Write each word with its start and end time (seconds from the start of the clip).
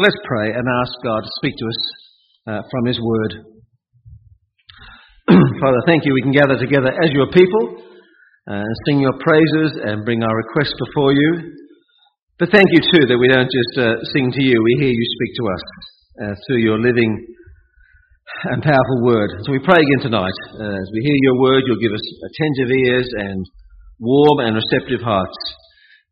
Let's 0.00 0.16
pray 0.24 0.48
and 0.48 0.64
ask 0.80 0.92
God 1.04 1.20
to 1.20 1.32
speak 1.36 1.52
to 1.60 1.66
us 1.68 1.80
uh, 2.48 2.62
from 2.64 2.88
His 2.88 2.96
Word. 2.96 3.44
Father, 5.60 5.82
thank 5.84 6.08
you. 6.08 6.16
We 6.16 6.24
can 6.24 6.32
gather 6.32 6.56
together 6.56 6.88
as 6.88 7.12
your 7.12 7.28
people 7.28 7.76
and 8.48 8.64
uh, 8.64 8.80
sing 8.88 9.04
your 9.04 9.12
praises 9.20 9.76
and 9.84 10.08
bring 10.08 10.24
our 10.24 10.32
requests 10.32 10.72
before 10.80 11.12
you. 11.12 11.52
But 12.40 12.48
thank 12.56 12.72
you 12.72 12.80
too 12.88 13.04
that 13.04 13.20
we 13.20 13.28
don't 13.28 13.52
just 13.52 13.74
uh, 13.76 14.00
sing 14.16 14.32
to 14.32 14.40
you, 14.40 14.56
we 14.64 14.80
hear 14.80 14.96
you 14.96 15.06
speak 15.12 15.32
to 15.36 15.44
us 15.52 15.64
uh, 16.24 16.34
through 16.48 16.64
your 16.64 16.80
living 16.80 17.12
and 18.48 18.64
powerful 18.64 19.04
word. 19.04 19.44
So 19.44 19.52
we 19.52 19.60
pray 19.60 19.76
again 19.76 20.08
tonight. 20.08 20.38
Uh, 20.56 20.72
as 20.72 20.88
we 20.88 21.04
hear 21.04 21.20
your 21.20 21.36
word, 21.36 21.68
you'll 21.68 21.84
give 21.84 21.92
us 21.92 22.06
attentive 22.32 22.72
ears 22.80 23.08
and 23.28 23.44
warm 24.00 24.40
and 24.40 24.56
receptive 24.56 25.04
hearts. 25.04 25.36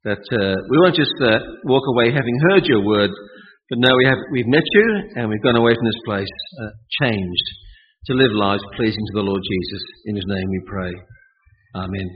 That 0.05 0.21
uh, 0.37 0.57
we 0.69 0.77
won't 0.85 1.01
just 1.01 1.17
walk 1.65 1.85
away 1.97 2.13
having 2.13 2.37
heard 2.53 2.69
your 2.69 2.85
word, 2.85 3.09
but 3.71 3.79
no, 3.79 3.91
we 3.95 4.05
have, 4.11 4.19
we've 4.35 4.51
met 4.51 4.67
you 4.67 4.87
and 5.15 5.31
we've 5.31 5.47
gone 5.47 5.55
away 5.55 5.71
from 5.79 5.87
this 5.87 6.03
place 6.03 6.35
uh, 6.59 6.75
changed 7.07 7.47
to 8.11 8.19
live 8.19 8.35
lives 8.35 8.67
pleasing 8.75 8.99
to 8.99 9.15
the 9.15 9.23
Lord 9.23 9.39
Jesus. 9.39 9.83
In 10.11 10.19
his 10.19 10.27
name 10.27 10.49
we 10.51 10.61
pray. 10.67 10.91
Amen. 11.79 12.09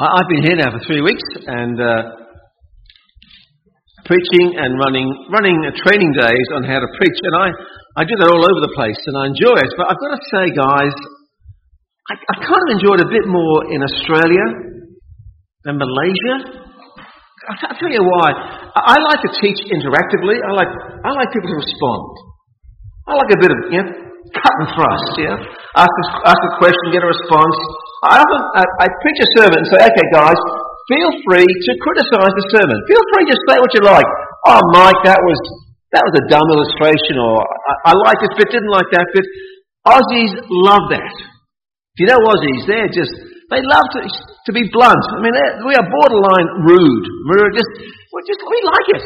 I, 0.00 0.24
have 0.24 0.30
been 0.32 0.40
here 0.40 0.56
now 0.56 0.72
for 0.72 0.80
three 0.88 1.04
weeks 1.04 1.20
and 1.44 1.76
uh, 1.76 2.00
preaching 4.08 4.56
and 4.56 4.80
running, 4.80 5.04
running 5.28 5.60
training 5.84 6.16
days 6.16 6.48
on 6.56 6.64
how 6.64 6.80
to 6.80 6.88
preach, 6.96 7.18
and 7.20 7.36
I, 7.36 7.52
I 8.00 8.02
do 8.08 8.16
that 8.16 8.32
all 8.32 8.40
over 8.40 8.60
the 8.64 8.72
place 8.72 8.96
and 9.04 9.20
I 9.20 9.28
enjoy 9.28 9.52
it. 9.52 9.68
But 9.76 9.92
I've 9.92 10.00
got 10.00 10.16
to 10.16 10.22
say, 10.32 10.44
guys, 10.56 10.96
I, 12.08 12.16
I 12.16 12.34
kind 12.40 12.62
of 12.64 12.70
enjoyed 12.72 13.04
a 13.04 13.10
bit 13.12 13.28
more 13.28 13.68
in 13.68 13.84
Australia 13.84 14.46
than 15.68 15.76
Malaysia. 15.76 16.67
I'll 17.48 17.78
tell 17.80 17.88
you 17.88 18.04
why. 18.04 18.28
I 18.76 18.96
like 19.00 19.20
to 19.24 19.32
teach 19.40 19.56
interactively. 19.72 20.36
I 20.44 20.52
like, 20.52 20.68
I 21.00 21.10
like 21.16 21.32
people 21.32 21.48
to 21.48 21.58
respond. 21.64 22.04
I 23.08 23.16
like 23.16 23.32
a 23.32 23.40
bit 23.40 23.50
of, 23.50 23.58
you 23.72 23.80
know, 23.80 23.88
cut 24.36 24.54
and 24.60 24.68
thrust, 24.76 25.12
yeah? 25.16 25.36
Ask 25.72 25.88
a, 25.88 26.04
ask 26.28 26.40
a 26.44 26.52
question, 26.60 26.92
get 26.92 27.00
a 27.00 27.08
response. 27.08 27.56
I 28.04 28.20
often, 28.20 28.40
I, 28.52 28.62
I 28.84 28.86
preach 29.00 29.18
a 29.24 29.28
sermon 29.40 29.64
and 29.64 29.68
say, 29.72 29.80
okay 29.80 30.06
guys, 30.12 30.36
feel 30.92 31.10
free 31.24 31.48
to 31.48 31.70
criticize 31.80 32.34
the 32.36 32.46
sermon. 32.52 32.76
Feel 32.84 33.04
free 33.16 33.26
to 33.32 33.36
say 33.48 33.56
what 33.56 33.72
you 33.72 33.82
like. 33.82 34.08
Oh 34.44 34.60
Mike, 34.76 35.00
that 35.08 35.18
was, 35.24 35.40
that 35.96 36.04
was 36.04 36.14
a 36.20 36.24
dumb 36.28 36.48
illustration 36.52 37.16
or 37.16 37.40
I, 37.40 37.72
I 37.90 37.92
like 38.04 38.20
this 38.20 38.34
bit, 38.36 38.52
didn't 38.52 38.70
like 38.70 38.92
that 38.92 39.08
bit. 39.16 39.24
Aussies 39.88 40.36
love 40.52 40.92
that. 40.92 41.14
If 41.96 42.04
you 42.04 42.06
know 42.12 42.20
Aussies, 42.28 42.68
they're 42.68 42.92
just, 42.92 43.14
they 43.48 43.64
love 43.64 43.88
to, 43.96 44.04
to 44.48 44.52
be 44.56 44.64
blunt. 44.72 45.04
I 45.12 45.20
mean, 45.20 45.36
we 45.68 45.76
are 45.76 45.84
borderline 45.84 46.48
rude. 46.64 47.06
We're 47.28 47.52
just, 47.52 47.72
we're 48.08 48.24
just, 48.24 48.40
we 48.40 48.58
like 48.64 48.88
it. 48.96 49.04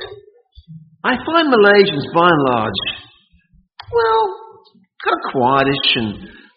I 1.03 1.19
find 1.27 1.51
Malaysians, 1.51 2.07
by 2.15 2.31
and 2.31 2.43
large, 2.55 2.81
well, 3.91 4.23
kind 5.03 5.19
of 5.19 5.23
quietish 5.35 5.89
and 5.99 6.09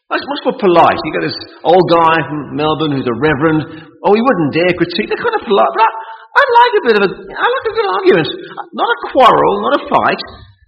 much, 0.05 0.22
much 0.22 0.42
more 0.45 0.58
polite. 0.61 1.02
You 1.02 1.11
got 1.17 1.25
this 1.25 1.42
old 1.66 1.86
guy 1.89 2.16
from 2.30 2.53
Melbourne 2.53 2.94
who's 2.94 3.09
a 3.09 3.17
reverend. 3.17 3.89
Oh, 4.05 4.14
he 4.14 4.22
wouldn't 4.22 4.53
dare 4.53 4.69
critique. 4.77 5.09
They're 5.09 5.17
kind 5.17 5.33
of 5.33 5.42
polite. 5.49 5.73
But 5.73 5.81
I, 5.81 5.89
I 5.89 6.44
like 6.45 6.73
a 6.77 6.83
bit 6.86 6.95
of 7.02 7.03
a, 7.05 7.09
I 7.09 7.45
like 7.49 7.66
a 7.66 7.73
good 7.73 7.89
argument. 7.89 8.30
Not 8.77 8.86
a 8.86 8.97
quarrel, 9.09 9.53
not 9.66 9.73
a 9.81 9.83
fight, 9.89 10.22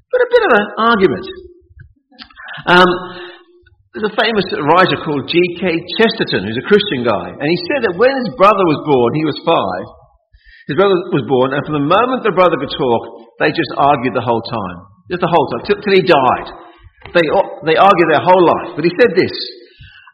but 0.09 0.19
a 0.25 0.27
bit 0.33 0.41
of 0.41 0.52
an 0.57 0.65
argument. 0.89 1.25
Um, 2.65 2.89
there's 3.97 4.13
a 4.13 4.21
famous 4.21 4.45
writer 4.61 5.01
called 5.01 5.25
G.K. 5.25 5.65
Chesterton, 5.97 6.45
who's 6.45 6.61
a 6.61 6.69
Christian 6.69 7.01
guy, 7.01 7.33
and 7.33 7.49
he 7.49 7.59
said 7.65 7.81
that 7.89 7.97
when 7.97 8.13
his 8.13 8.29
brother 8.37 8.61
was 8.69 8.85
born, 8.85 9.09
he 9.17 9.25
was 9.25 9.41
five, 9.41 9.85
his 10.69 10.77
brother 10.77 10.93
was 11.17 11.25
born, 11.25 11.57
and 11.57 11.65
from 11.65 11.81
the 11.81 11.89
moment 11.89 12.21
the 12.21 12.37
brother 12.37 12.61
could 12.61 12.69
talk, 12.77 13.01
they 13.41 13.49
just 13.49 13.73
argued 13.73 14.13
the 14.13 14.21
whole 14.21 14.45
time. 14.45 14.77
Just 15.09 15.25
the 15.25 15.33
whole 15.33 15.49
time, 15.49 15.65
till, 15.65 15.81
till 15.81 15.97
he 15.97 16.05
died. 16.05 16.47
They, 17.09 17.25
they 17.65 17.77
argued 17.81 18.09
their 18.13 18.21
whole 18.21 18.45
life. 18.45 18.77
But 18.77 18.85
he 18.85 18.93
said 19.01 19.17
this 19.17 19.33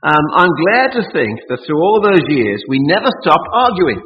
um, 0.07 0.25
I'm 0.39 0.55
glad 0.63 0.87
to 0.95 1.03
think 1.11 1.43
that 1.51 1.59
through 1.67 1.79
all 1.83 1.99
those 1.99 2.23
years, 2.31 2.63
we 2.71 2.79
never 2.87 3.11
stopped 3.19 3.51
arguing, 3.51 3.99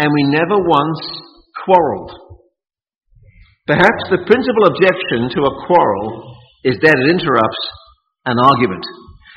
and 0.00 0.08
we 0.08 0.32
never 0.32 0.56
once 0.64 1.00
quarreled. 1.60 2.12
Perhaps 3.68 4.00
the 4.08 4.24
principal 4.24 4.64
objection 4.64 5.28
to 5.36 5.40
a 5.44 5.56
quarrel 5.68 6.40
is 6.64 6.80
that 6.80 6.96
it 6.96 7.12
interrupts 7.12 7.64
an 8.26 8.38
argument. 8.38 8.84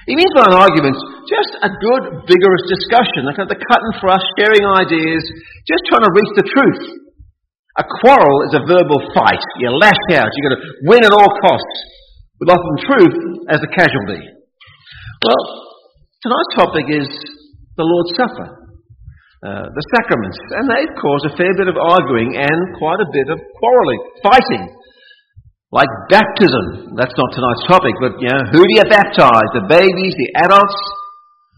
He 0.06 0.14
means 0.14 0.30
by 0.38 0.46
an 0.46 0.58
argument 0.58 0.94
just 1.26 1.58
a 1.66 1.70
good, 1.70 2.04
vigorous 2.30 2.66
discussion, 2.70 3.26
like 3.26 3.42
the 3.42 3.58
cut 3.58 3.82
and 3.82 3.94
thrust, 3.98 4.26
sharing 4.38 4.62
ideas, 4.62 5.26
just 5.66 5.82
trying 5.90 6.06
to 6.06 6.14
reach 6.14 6.34
the 6.38 6.46
truth. 6.46 6.84
A 7.82 7.86
quarrel 8.02 8.38
is 8.46 8.54
a 8.54 8.64
verbal 8.64 9.02
fight. 9.18 9.42
You 9.58 9.74
lash 9.74 10.06
out. 10.14 10.30
You've 10.30 10.48
got 10.48 10.56
to 10.56 10.64
win 10.88 11.02
at 11.04 11.12
all 11.12 11.32
costs, 11.42 11.78
with 12.40 12.54
often 12.54 12.76
truth 12.86 13.18
as 13.50 13.60
a 13.66 13.70
casualty. 13.74 14.22
Well, 15.26 15.44
tonight's 16.22 16.54
topic 16.54 16.86
is 16.94 17.10
the 17.76 17.84
Lord's 17.84 18.14
Supper, 18.14 18.48
uh, 19.42 19.66
the 19.74 19.86
sacraments, 19.98 20.38
and 20.54 20.70
they've 20.70 20.96
caused 21.02 21.26
a 21.28 21.34
fair 21.36 21.52
bit 21.58 21.68
of 21.68 21.82
arguing 21.82 22.38
and 22.38 22.78
quite 22.78 23.02
a 23.02 23.10
bit 23.10 23.28
of 23.34 23.42
quarrelling, 23.58 24.02
fighting. 24.22 24.64
Like 25.74 25.90
baptism. 26.10 26.94
That's 26.94 27.14
not 27.16 27.30
tonight's 27.34 27.66
topic, 27.66 27.96
but 28.02 28.18
you 28.22 28.30
know, 28.30 28.44
who 28.54 28.62
do 28.62 28.74
you 28.78 28.86
baptize? 28.86 29.50
The 29.58 29.66
babies, 29.66 30.14
the 30.18 30.30
adults? 30.46 30.80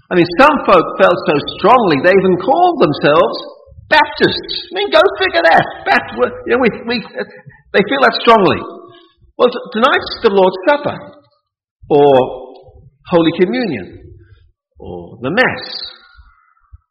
I 0.08 0.16
mean, 0.16 0.28
some 0.40 0.56
folk 0.64 0.86
felt 0.96 1.20
so 1.28 1.36
strongly 1.60 2.00
they 2.00 2.16
even 2.16 2.40
called 2.40 2.80
themselves 2.80 3.58
Baptists. 3.88 4.68
I 4.72 4.84
mean, 4.84 4.92
go 4.92 5.00
figure 5.20 5.44
that. 5.48 5.64
Baptist, 5.88 6.20
you 6.44 6.52
know, 6.56 6.60
we, 6.60 6.70
we, 6.88 6.96
they 7.72 7.84
feel 7.88 8.02
that 8.04 8.16
strongly. 8.20 8.60
Well, 9.40 9.48
tonight's 9.72 10.12
the 10.24 10.32
Lord's 10.36 10.60
Supper, 10.68 10.98
or 11.88 12.12
Holy 13.08 13.32
Communion, 13.40 14.12
or 14.80 15.20
the 15.24 15.32
Mass, 15.32 15.66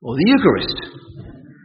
or 0.00 0.16
the 0.16 0.25
Eucharist, 0.25 0.78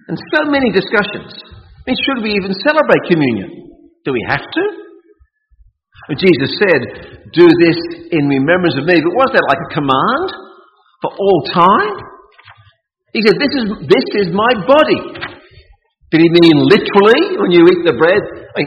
and 0.10 0.20
so 0.36 0.52
many 0.52 0.68
discussions. 0.72 1.32
I 1.48 1.84
mean, 1.88 1.96
should 2.04 2.24
we 2.24 2.36
even 2.36 2.52
celebrate 2.52 3.04
communion? 3.08 3.72
Do 4.04 4.12
we 4.12 4.26
have 4.28 4.44
to? 4.44 4.64
Jesus 6.18 6.50
said, 6.58 6.82
Do 7.32 7.46
this 7.46 7.78
in 8.10 8.26
remembrance 8.26 8.76
of 8.78 8.90
me. 8.90 8.98
But 8.98 9.14
was 9.14 9.30
that 9.38 9.46
like 9.46 9.62
a 9.62 9.72
command 9.78 10.28
for 11.06 11.12
all 11.14 11.40
time? 11.54 11.96
He 13.14 13.22
said, 13.22 13.38
This 13.38 13.54
is, 13.54 13.66
this 13.86 14.08
is 14.26 14.28
my 14.34 14.52
body. 14.66 15.32
Did 16.12 16.28
he 16.28 16.30
mean 16.44 16.58
literally 16.68 17.40
when 17.40 17.56
you 17.56 17.64
eat 17.72 17.88
the 17.88 17.96
bread? 17.96 18.20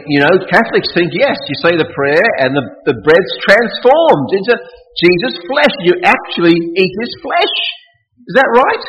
You 0.09 0.25
know, 0.25 0.33
Catholics 0.49 0.89
think 0.97 1.13
yes, 1.13 1.37
you 1.45 1.55
say 1.61 1.77
the 1.77 1.85
prayer 1.93 2.25
and 2.41 2.57
the, 2.57 2.65
the 2.89 2.97
bread's 3.05 3.33
transformed 3.45 4.33
into 4.33 4.53
Jesus' 4.97 5.37
flesh. 5.45 5.73
You 5.85 5.93
actually 6.01 6.57
eat 6.57 6.93
his 7.05 7.11
flesh. 7.21 7.55
Is 8.25 8.33
that 8.33 8.49
right? 8.49 8.85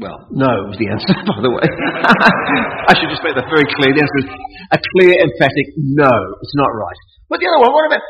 Well, 0.00 0.24
no 0.32 0.72
was 0.72 0.80
the 0.80 0.88
answer, 0.88 1.12
by 1.28 1.38
the 1.44 1.52
way. 1.52 1.68
I 2.90 2.92
should 2.96 3.12
just 3.12 3.20
make 3.20 3.36
that 3.36 3.48
very 3.48 3.68
clear. 3.76 3.92
The 3.92 4.02
answer 4.02 4.20
is 4.24 4.30
a 4.72 4.78
clear, 4.80 5.12
emphatic 5.20 5.66
no. 5.76 6.12
It's 6.40 6.56
not 6.56 6.72
right. 6.72 7.00
But 7.28 7.40
the 7.40 7.48
other 7.52 7.60
one, 7.60 7.72
what 7.76 7.86
about 7.92 8.04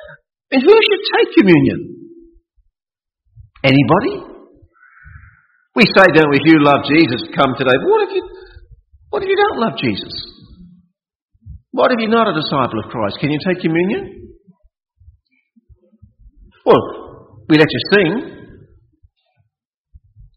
and 0.52 0.60
who 0.60 0.68
should 0.68 1.02
take 1.16 1.28
communion? 1.40 2.12
Anybody? 3.64 4.28
We 5.74 5.84
say, 5.88 6.04
don't 6.12 6.28
we, 6.28 6.36
if 6.36 6.44
you 6.44 6.60
love 6.60 6.84
Jesus, 6.84 7.24
come 7.34 7.56
today. 7.56 7.72
But 7.72 7.88
what 7.88 8.08
if 8.08 8.14
you 8.14 8.22
what 9.08 9.22
if 9.22 9.28
you 9.28 9.36
don't 9.36 9.58
love 9.60 9.80
Jesus? 9.80 10.12
What 11.72 11.90
if 11.92 11.98
you're 12.00 12.12
not 12.12 12.28
a 12.28 12.36
disciple 12.36 12.80
of 12.84 12.90
Christ? 12.90 13.16
Can 13.20 13.30
you 13.30 13.40
take 13.48 13.62
communion? 13.62 14.36
Well, 16.66 17.42
we 17.48 17.56
let 17.56 17.68
you 17.68 17.80
sing, 17.92 18.41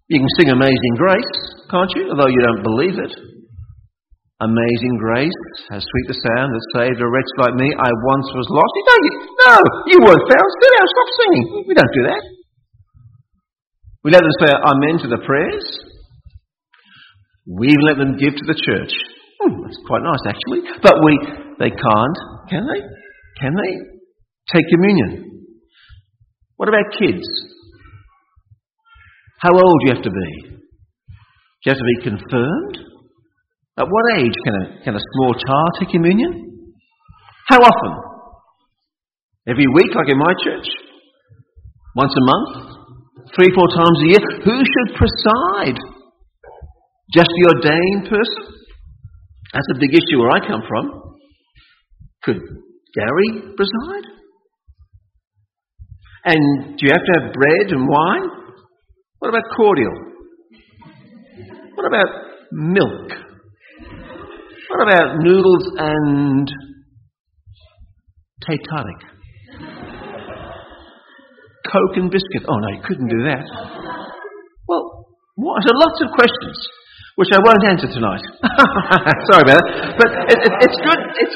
you 0.07 0.19
can 0.19 0.31
sing 0.39 0.49
Amazing 0.53 0.95
Grace, 0.97 1.33
can't 1.69 1.91
you? 1.95 2.09
Although 2.11 2.29
you 2.29 2.41
don't 2.41 2.63
believe 2.63 2.97
it. 2.97 3.13
Amazing 4.43 4.99
grace, 4.99 5.41
how 5.71 5.79
sweet 5.79 6.07
the 6.11 6.19
sound 6.19 6.51
that 6.51 6.63
saved 6.75 6.99
a 6.99 7.07
wretch 7.07 7.31
like 7.40 7.55
me. 7.55 7.72
I 7.72 7.87
once 7.87 8.28
was 8.35 8.43
lost. 8.52 8.73
You 8.75 8.84
don't, 8.84 9.05
no, 9.47 9.55
you 9.87 9.97
weren't 10.03 10.28
found. 10.28 10.49
Sit 10.59 10.72
down, 10.75 10.87
stop 10.91 11.09
singing. 11.23 11.46
We 11.63 11.73
don't 11.73 11.93
do 11.96 12.03
that. 12.03 12.23
We 14.03 14.11
let 14.11 14.28
them 14.28 14.35
say 14.43 14.52
amen 14.52 14.99
to 15.02 15.07
the 15.07 15.23
prayers. 15.23 15.63
We 17.47 17.72
let 17.87 17.96
them 17.96 18.19
give 18.19 18.35
to 18.35 18.46
the 18.46 18.59
church. 18.59 18.91
Hmm, 19.40 19.63
that's 19.63 19.79
quite 19.87 20.03
nice, 20.03 20.23
actually. 20.28 20.67
But 20.84 20.99
we, 20.99 21.16
they 21.63 21.72
can't, 21.72 22.17
can 22.51 22.67
they? 22.67 22.81
Can 23.40 23.55
they 23.55 23.72
take 24.51 24.67
communion? 24.67 25.47
What 26.58 26.67
about 26.67 26.91
kids? 26.99 27.23
How 29.46 29.53
old 29.53 29.78
do 29.78 29.86
you 29.86 29.94
have 29.94 30.02
to 30.02 30.09
be? 30.09 30.30
Do 30.50 31.64
you 31.66 31.70
have 31.70 31.78
to 31.78 31.86
be 31.86 32.02
confirmed? 32.02 32.78
At 33.78 33.86
what 33.86 34.18
age 34.18 34.34
can 34.44 34.56
a, 34.58 34.66
can 34.84 34.96
a 34.96 35.03
small 35.14 35.38
child 35.38 35.70
take 35.78 35.90
communion? 35.94 36.66
How 37.46 37.59
often? 37.62 37.94
Every 39.47 39.68
week, 39.68 39.94
like 39.94 40.09
in 40.09 40.18
my 40.18 40.34
church? 40.42 40.66
Once 41.96 42.09
a 42.18 42.26
month? 42.26 42.74
Three, 43.38 43.53
four 43.53 43.70
times 43.70 44.00
a 44.02 44.08
year? 44.09 44.24
Who 44.50 44.58
should 44.66 44.97
preside? 44.97 45.78
Just 47.14 47.30
the 47.30 47.46
ordained 47.53 48.09
person? 48.09 48.66
That's 49.53 49.70
a 49.76 49.80
big 49.80 49.94
issue 49.94 50.26
where 50.26 50.32
I 50.32 50.40
come 50.40 50.64
from. 50.68 50.90
Could 52.24 52.42
Gary 52.97 53.53
preside? 53.53 54.09
And 56.34 56.80
do 56.80 56.88
you 56.88 56.92
have 56.92 57.06
to 57.06 57.14
have 57.22 57.34
bread 57.34 57.70
and 57.70 57.88
wine? 57.88 58.45
What 59.25 59.33
about 59.33 59.57
cordial? 59.57 59.91
What 61.73 61.87
about 61.87 62.09
milk? 62.51 63.09
What 64.69 64.81
about 64.83 65.17
noodles 65.17 65.66
and 65.79 66.47
teh 68.45 68.57
tarik? 68.69 69.01
Coke 71.73 71.95
and 71.95 72.11
biscuit. 72.11 72.43
Oh 72.47 72.55
no, 72.55 72.67
you 72.69 72.83
couldn't 72.85 73.07
do 73.09 73.23
that. 73.23 73.49
Well, 74.67 75.07
what? 75.33 75.63
So 75.63 75.73
lots 75.73 76.01
of 76.01 76.11
questions 76.11 76.67
which 77.16 77.32
I 77.32 77.40
won't 77.40 77.64
answer 77.64 77.88
tonight. 77.88 78.23
Sorry 79.32 79.44
about 79.47 79.64
that. 79.64 79.66
But 79.96 80.09
it, 80.28 80.40
it, 80.44 80.53
it's 80.67 80.79
good. 80.84 81.00
It's, 81.23 81.35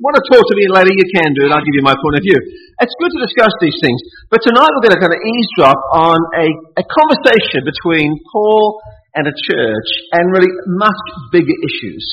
want 0.00 0.16
to 0.16 0.24
talk 0.32 0.40
to 0.40 0.56
me 0.56 0.64
later, 0.72 0.88
you 0.88 1.04
can 1.04 1.36
do 1.36 1.44
it. 1.44 1.52
I'll 1.52 1.64
give 1.64 1.76
you 1.76 1.84
my 1.84 1.92
point 1.92 2.16
of 2.16 2.24
view. 2.24 2.38
It's 2.80 2.96
good 2.96 3.12
to 3.12 3.20
discuss 3.28 3.52
these 3.60 3.76
things. 3.84 4.00
But 4.32 4.40
tonight 4.40 4.72
we're 4.72 4.88
going 4.88 4.96
to 4.96 5.02
kind 5.02 5.12
of 5.12 5.20
eavesdrop 5.20 5.78
on 5.92 6.18
a, 6.32 6.46
a 6.80 6.84
conversation 6.86 7.60
between 7.68 8.08
Paul 8.32 8.80
and 9.20 9.28
a 9.28 9.34
church 9.52 9.88
and 10.16 10.32
really 10.32 10.48
much 10.80 11.00
bigger 11.28 11.56
issues 11.66 12.04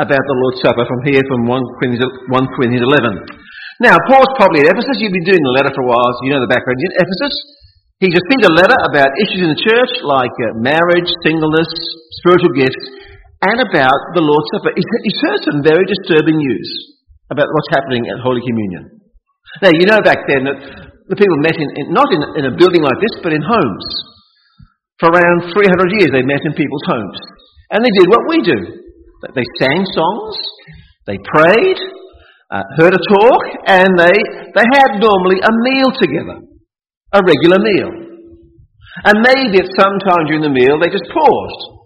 about 0.00 0.24
the 0.24 0.36
Lord's 0.40 0.64
Supper 0.64 0.88
from 0.88 1.04
here 1.04 1.20
from 1.28 1.44
1 1.44 1.76
Corinthians, 1.76 2.08
1 2.08 2.56
Corinthians 2.56 2.86
11. 2.88 3.84
Now, 3.84 4.00
Paul's 4.08 4.32
probably 4.40 4.64
at 4.64 4.72
Ephesus. 4.72 4.96
You've 5.00 5.12
been 5.12 5.28
doing 5.28 5.44
the 5.44 5.56
letter 5.56 5.72
for 5.76 5.84
a 5.84 5.88
while, 5.88 6.08
so 6.16 6.20
you 6.24 6.32
know 6.32 6.40
the 6.40 6.52
background. 6.52 6.80
In 6.80 6.92
Ephesus, 7.00 7.34
he 8.00 8.08
just 8.08 8.24
sent 8.32 8.48
a 8.48 8.52
letter 8.52 8.76
about 8.88 9.12
issues 9.20 9.44
in 9.44 9.52
the 9.52 9.60
church 9.60 9.92
like 10.00 10.32
uh, 10.40 10.56
marriage, 10.56 11.08
singleness, 11.20 11.68
spiritual 12.20 12.52
gifts, 12.54 12.84
and 13.40 13.58
about 13.64 14.00
the 14.12 14.24
Lord's 14.24 14.48
Supper. 14.52 14.76
He's 14.76 15.20
heard 15.24 15.40
some 15.48 15.58
very 15.64 15.84
disturbing 15.88 16.36
news 16.36 16.68
about 17.32 17.48
what's 17.48 17.72
happening 17.72 18.04
at 18.12 18.20
Holy 18.20 18.44
Communion. 18.44 19.00
Now, 19.64 19.72
you 19.72 19.88
know 19.88 20.04
back 20.04 20.28
then 20.28 20.44
that 20.46 20.58
the 21.08 21.18
people 21.18 21.38
met 21.42 21.56
in, 21.56 21.68
in 21.80 21.84
not 21.90 22.12
in, 22.12 22.20
in 22.38 22.44
a 22.52 22.54
building 22.54 22.84
like 22.84 23.00
this, 23.00 23.16
but 23.24 23.32
in 23.32 23.42
homes. 23.42 23.86
For 25.00 25.08
around 25.08 25.48
300 25.48 25.96
years, 25.98 26.12
they 26.12 26.22
met 26.22 26.44
in 26.44 26.52
people's 26.52 26.86
homes. 26.86 27.18
And 27.72 27.80
they 27.80 27.94
did 27.96 28.12
what 28.12 28.28
we 28.28 28.38
do. 28.44 28.58
They 29.32 29.46
sang 29.60 29.82
songs, 29.96 30.36
they 31.08 31.16
prayed, 31.32 31.80
uh, 32.52 32.64
heard 32.76 32.92
a 32.92 33.02
talk, 33.08 33.42
and 33.68 33.90
they, 33.96 34.16
they 34.56 34.66
had 34.76 35.00
normally 35.00 35.40
a 35.40 35.52
meal 35.64 35.90
together 35.96 36.50
a 37.12 37.20
regular 37.26 37.58
meal. 37.58 37.90
And 39.04 39.16
maybe 39.22 39.58
at 39.58 39.70
some 39.78 39.96
time 40.02 40.26
during 40.26 40.42
the 40.42 40.52
meal 40.52 40.78
they 40.78 40.90
just 40.90 41.06
paused. 41.10 41.79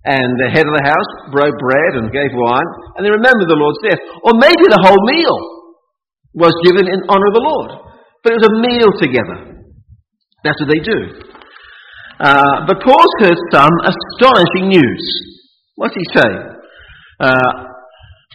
And 0.00 0.32
the 0.40 0.48
head 0.48 0.64
of 0.64 0.72
the 0.72 0.86
house 0.86 1.10
broke 1.28 1.56
bread 1.60 2.00
and 2.00 2.08
gave 2.08 2.32
wine, 2.32 2.70
and 2.96 3.04
they 3.04 3.12
remembered 3.12 3.52
the 3.52 3.60
Lord's 3.60 3.84
death. 3.84 4.00
Or 4.24 4.32
maybe 4.32 4.64
the 4.64 4.80
whole 4.80 5.00
meal 5.04 5.36
was 6.32 6.56
given 6.64 6.88
in 6.88 7.04
honour 7.04 7.28
of 7.28 7.36
the 7.36 7.44
Lord. 7.44 7.70
But 8.24 8.32
it 8.32 8.40
was 8.40 8.48
a 8.48 8.58
meal 8.64 8.90
together. 8.96 9.38
That's 10.40 10.56
what 10.56 10.72
they 10.72 10.80
do. 10.80 11.00
Uh, 12.16 12.64
but 12.64 12.80
Paul's 12.80 13.16
heard 13.20 13.40
some 13.52 13.74
astonishing 13.84 14.72
news. 14.72 15.04
What's 15.76 15.96
he 15.96 16.04
say? 16.16 16.32
Uh, 17.20 17.70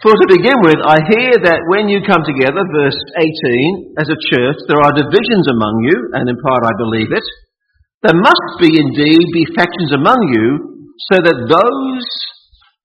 for 0.04 0.12
to 0.12 0.28
begin 0.28 0.60
with, 0.60 0.78
I 0.84 1.00
hear 1.02 1.34
that 1.50 1.66
when 1.72 1.88
you 1.88 2.04
come 2.04 2.20
together, 2.20 2.62
verse 2.68 3.00
18, 3.16 3.96
as 3.96 4.06
a 4.12 4.22
church, 4.28 4.58
there 4.68 4.82
are 4.82 4.92
divisions 4.92 5.46
among 5.50 5.74
you, 5.88 5.96
and 6.14 6.28
in 6.28 6.36
part 6.46 6.68
I 6.68 6.74
believe 6.78 7.10
it. 7.10 7.26
There 8.04 8.14
must 8.14 8.50
be 8.60 8.76
indeed 8.76 9.24
be 9.32 9.56
factions 9.56 9.96
among 9.96 10.20
you, 10.36 10.75
so 11.12 11.16
that 11.20 11.38
those 11.48 12.06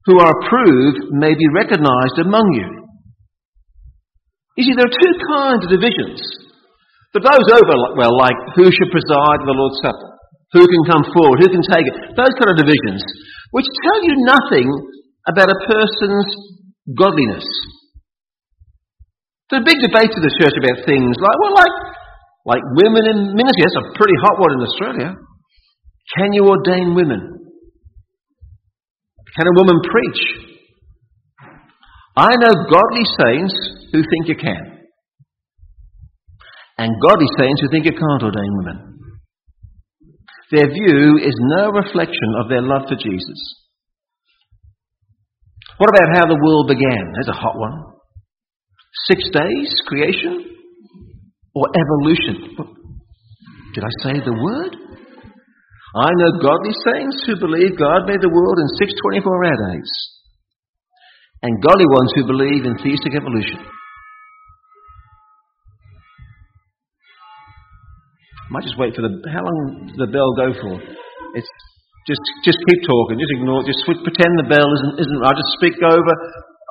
who 0.05 0.19
are 0.19 0.33
approved 0.43 1.13
may 1.13 1.31
be 1.31 1.47
recognized 1.55 2.17
among 2.19 2.45
you. 2.57 2.67
You 4.57 4.63
see, 4.67 4.75
there 4.75 4.89
are 4.89 4.99
two 4.99 5.15
kinds 5.31 5.61
of 5.63 5.71
divisions. 5.71 6.19
But 7.13 7.27
those 7.27 7.47
over, 7.51 7.75
well, 7.95 8.15
like 8.15 8.35
who 8.55 8.67
should 8.71 8.91
preside 8.91 9.39
at 9.39 9.47
the 9.47 9.55
Lord's 9.55 9.79
Supper, 9.83 10.11
who 10.55 10.63
can 10.63 10.83
come 10.87 11.03
forward, 11.11 11.43
who 11.43 11.51
can 11.51 11.63
take 11.71 11.87
it, 11.87 11.95
those 12.15 12.33
kind 12.39 12.51
of 12.51 12.57
divisions, 12.59 13.03
which 13.51 13.67
tell 13.83 13.99
you 14.03 14.15
nothing 14.27 14.67
about 15.27 15.51
a 15.51 15.59
person's 15.67 16.29
godliness. 16.95 17.47
There's 19.51 19.67
big 19.67 19.83
debate 19.83 20.11
in 20.15 20.23
the 20.23 20.35
church 20.39 20.55
about 20.55 20.87
things 20.87 21.15
like, 21.19 21.37
well, 21.43 21.55
like, 21.55 21.75
like 22.47 22.63
women 22.79 23.03
in 23.03 23.17
ministry. 23.35 23.63
That's 23.67 23.83
a 23.83 23.87
pretty 23.99 24.15
hot 24.23 24.39
one 24.39 24.51
in 24.55 24.61
Australia. 24.63 25.09
Can 26.15 26.31
you 26.31 26.47
ordain 26.47 26.95
women? 26.95 27.40
Can 29.35 29.47
a 29.47 29.55
woman 29.55 29.79
preach? 29.83 30.21
I 32.17 32.31
know 32.35 32.53
godly 32.69 33.05
saints 33.19 33.55
who 33.91 34.03
think 34.03 34.27
you 34.27 34.35
can. 34.35 34.79
And 36.77 37.01
godly 37.01 37.27
saints 37.37 37.61
who 37.61 37.69
think 37.69 37.85
you 37.85 37.91
can't 37.91 38.23
ordain 38.23 38.57
women. 38.57 38.99
Their 40.51 40.67
view 40.67 41.19
is 41.23 41.35
no 41.39 41.71
reflection 41.71 42.35
of 42.43 42.49
their 42.49 42.61
love 42.61 42.83
for 42.89 42.95
Jesus. 42.95 43.39
What 45.77 45.89
about 45.89 46.17
how 46.17 46.25
the 46.25 46.39
world 46.43 46.67
began? 46.67 47.13
There's 47.13 47.29
a 47.29 47.39
hot 47.39 47.57
one. 47.57 47.83
Six 49.07 49.23
days, 49.31 49.73
creation, 49.87 50.45
or 51.55 51.67
evolution? 51.73 52.57
Did 53.73 53.83
I 53.85 53.89
say 54.03 54.19
the 54.19 54.33
word? 54.33 54.75
I 55.91 56.07
know 56.15 56.39
godly 56.39 56.71
saints 56.87 57.19
who 57.27 57.35
believe 57.35 57.75
God 57.75 58.07
made 58.07 58.23
the 58.23 58.31
world 58.31 58.57
in 58.63 58.67
six 58.79 58.95
24 59.03 59.27
hour 59.27 59.57
days, 59.75 59.91
and 61.43 61.59
godly 61.59 61.87
ones 61.87 62.11
who 62.15 62.31
believe 62.31 62.63
in 62.63 62.79
theistic 62.79 63.11
evolution. 63.11 63.59
Might 68.51 68.67
just 68.67 68.79
wait 68.79 68.95
for 68.95 69.03
the. 69.03 69.11
How 69.31 69.43
long 69.43 69.87
does 69.87 69.99
the 69.99 70.11
bell 70.11 70.31
go 70.35 70.51
for? 70.51 70.75
It's 71.35 71.51
just, 72.03 72.23
just 72.43 72.59
keep 72.67 72.83
talking. 72.83 73.15
Just 73.15 73.31
ignore. 73.31 73.63
Just 73.63 73.79
pretend 73.87 74.31
the 74.39 74.51
bell 74.51 74.67
isn't, 74.67 75.07
isn't. 75.07 75.19
I 75.23 75.31
just 75.31 75.55
speak 75.55 75.79
over, 75.79 76.13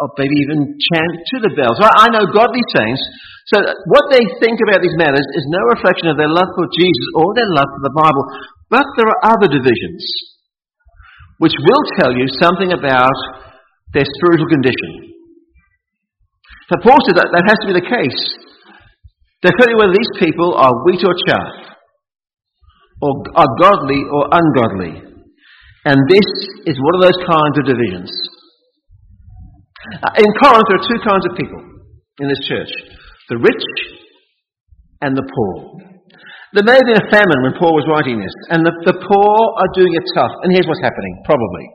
or 0.05 0.06
maybe 0.20 0.37
even 0.44 0.76
chant 0.76 1.12
to 1.32 1.37
the 1.40 1.52
bell. 1.56 1.73
So 1.76 1.88
I, 1.88 2.05
I 2.05 2.12
know 2.12 2.28
godly 2.28 2.61
saints. 2.73 3.00
So 3.49 3.64
what 3.64 4.12
they 4.12 4.20
think 4.44 4.61
about 4.61 4.84
these 4.84 4.96
matters 5.00 5.25
is 5.37 5.44
no 5.49 5.73
reflection 5.73 6.12
of 6.12 6.20
their 6.20 6.28
love 6.28 6.52
for 6.52 6.69
Jesus 6.69 7.06
or 7.16 7.32
their 7.32 7.49
love 7.49 7.69
for 7.69 7.82
the 7.84 7.96
Bible. 7.96 8.25
But 8.70 8.87
there 8.96 9.11
are 9.11 9.34
other 9.34 9.50
divisions, 9.50 10.02
which 11.38 11.55
will 11.58 11.84
tell 11.99 12.14
you 12.14 12.26
something 12.38 12.70
about 12.72 13.19
their 13.93 14.06
spiritual 14.17 14.46
condition. 14.46 15.11
So 16.70 16.78
Paul 16.87 17.02
says 17.02 17.19
that 17.19 17.34
that 17.34 17.44
has 17.50 17.58
to 17.67 17.69
be 17.75 17.75
the 17.75 17.90
case. 17.90 18.23
They 19.42 19.50
tell 19.59 19.68
you 19.68 19.78
whether 19.78 19.97
these 19.99 20.14
people 20.23 20.54
are 20.54 20.71
wheat 20.87 21.02
or 21.02 21.16
chaff, 21.26 21.75
or 23.02 23.11
are 23.35 23.50
godly 23.59 24.06
or 24.06 24.30
ungodly. 24.30 25.02
And 25.85 25.99
this 26.06 26.28
is 26.71 26.78
one 26.78 26.94
of 26.94 27.02
those 27.02 27.18
kinds 27.26 27.56
of 27.59 27.64
divisions. 27.66 28.12
Uh, 29.99 30.23
in 30.23 30.30
Corinth, 30.38 30.68
there 30.68 30.78
are 30.78 30.88
two 30.92 31.00
kinds 31.02 31.25
of 31.26 31.35
people 31.35 31.59
in 32.21 32.28
this 32.28 32.38
church 32.47 32.71
the 33.30 33.38
rich 33.38 33.66
and 35.00 35.16
the 35.16 35.23
poor. 35.23 35.89
There 36.50 36.66
may 36.66 36.75
have 36.75 36.88
been 36.88 36.99
a 36.99 37.12
famine 37.14 37.47
when 37.47 37.54
Paul 37.54 37.78
was 37.78 37.87
writing 37.87 38.19
this, 38.19 38.35
and 38.50 38.66
the, 38.66 38.75
the 38.83 38.99
poor 38.99 39.35
are 39.54 39.71
doing 39.71 39.95
it 39.95 40.02
tough. 40.19 40.35
And 40.42 40.50
here's 40.50 40.66
what's 40.66 40.83
happening, 40.83 41.14
probably. 41.23 41.66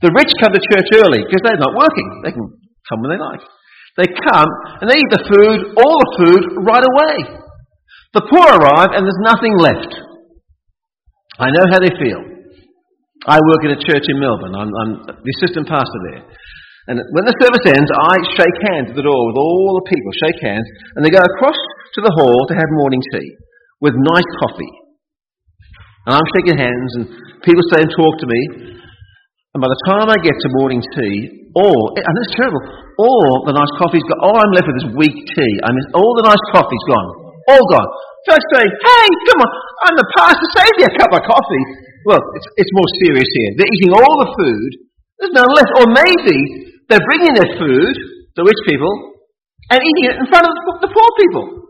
The 0.00 0.10
rich 0.16 0.32
come 0.40 0.56
to 0.56 0.62
church 0.72 0.88
early 0.96 1.20
because 1.20 1.44
they're 1.44 1.60
not 1.60 1.76
working. 1.76 2.08
They 2.24 2.32
can 2.32 2.42
come 2.88 3.04
when 3.04 3.12
they 3.12 3.20
like. 3.20 3.44
They 4.00 4.08
come 4.08 4.50
and 4.80 4.88
they 4.88 4.96
eat 4.96 5.12
the 5.12 5.24
food, 5.28 5.76
all 5.76 5.96
the 6.00 6.12
food, 6.24 6.42
right 6.64 6.82
away. 6.82 7.16
The 8.16 8.24
poor 8.24 8.48
arrive 8.56 8.96
and 8.96 9.04
there's 9.04 9.24
nothing 9.28 9.54
left. 9.60 9.92
I 11.36 11.52
know 11.52 11.68
how 11.68 11.78
they 11.78 11.92
feel. 12.00 12.20
I 13.28 13.38
work 13.38 13.62
in 13.62 13.76
a 13.76 13.80
church 13.84 14.08
in 14.08 14.18
Melbourne. 14.18 14.56
I'm, 14.56 14.72
I'm 14.72 14.92
the 15.06 15.32
assistant 15.38 15.68
pastor 15.68 16.00
there. 16.10 16.24
And 16.90 16.98
when 17.14 17.28
the 17.28 17.36
service 17.38 17.62
ends, 17.68 17.86
I 17.94 18.16
shake 18.34 18.58
hands 18.74 18.90
at 18.90 18.96
the 18.98 19.06
door 19.06 19.22
with 19.30 19.38
all 19.38 19.78
the 19.78 19.86
people, 19.86 20.10
shake 20.18 20.40
hands, 20.42 20.66
and 20.96 21.04
they 21.04 21.14
go 21.14 21.22
across 21.22 21.60
to 21.94 22.00
the 22.02 22.10
hall 22.18 22.42
to 22.50 22.54
have 22.58 22.66
morning 22.74 23.04
tea 23.14 23.30
with 23.82 23.98
nice 23.98 24.30
coffee. 24.46 24.72
And 26.06 26.14
I'm 26.14 26.28
shaking 26.38 26.56
hands, 26.56 26.90
and 27.02 27.04
people 27.42 27.62
stay 27.74 27.82
and 27.82 27.90
talk 27.90 28.14
to 28.22 28.26
me. 28.30 28.40
And 29.52 29.60
by 29.60 29.68
the 29.68 29.80
time 29.90 30.08
I 30.08 30.16
get 30.22 30.32
to 30.32 30.48
morning 30.56 30.80
tea, 30.96 31.50
or, 31.52 31.74
and 31.98 32.14
it's 32.24 32.32
terrible, 32.38 32.62
all 32.96 33.44
the 33.44 33.52
nice 33.52 33.72
coffee's 33.76 34.06
gone. 34.08 34.22
All 34.24 34.38
I'm 34.38 34.54
left 34.56 34.70
with 34.70 34.78
is 34.86 34.88
weak 34.96 35.18
tea. 35.36 35.54
I 35.60 35.68
mean, 35.74 35.84
all 35.92 36.16
the 36.16 36.24
nice 36.24 36.40
coffee's 36.54 36.86
gone. 36.88 37.08
All 37.52 37.64
gone. 37.68 37.90
First 38.24 38.46
I 38.54 38.62
say, 38.62 38.64
hey, 38.70 39.06
come 39.28 39.40
on, 39.42 39.50
I'm 39.84 39.96
the 39.98 40.08
pastor, 40.14 40.46
save 40.54 40.74
me 40.78 40.84
a 40.86 40.92
cup 40.94 41.10
of 41.10 41.22
coffee. 41.26 41.64
Well, 42.06 42.22
it's, 42.38 42.48
it's 42.64 42.72
more 42.72 42.90
serious 43.02 43.28
here. 43.34 43.50
They're 43.58 43.72
eating 43.76 43.92
all 43.94 44.14
the 44.22 44.30
food. 44.38 44.70
There's 45.18 45.34
none 45.34 45.50
left. 45.50 45.70
Or 45.78 45.86
maybe 45.90 46.38
they're 46.86 47.02
bringing 47.02 47.34
their 47.34 47.50
food, 47.58 47.94
the 48.38 48.42
rich 48.46 48.62
people, 48.66 48.90
and 49.70 49.78
eating 49.78 50.06
it 50.10 50.16
in 50.18 50.26
front 50.30 50.46
of 50.46 50.54
the 50.82 50.90
poor 50.90 51.08
people. 51.18 51.61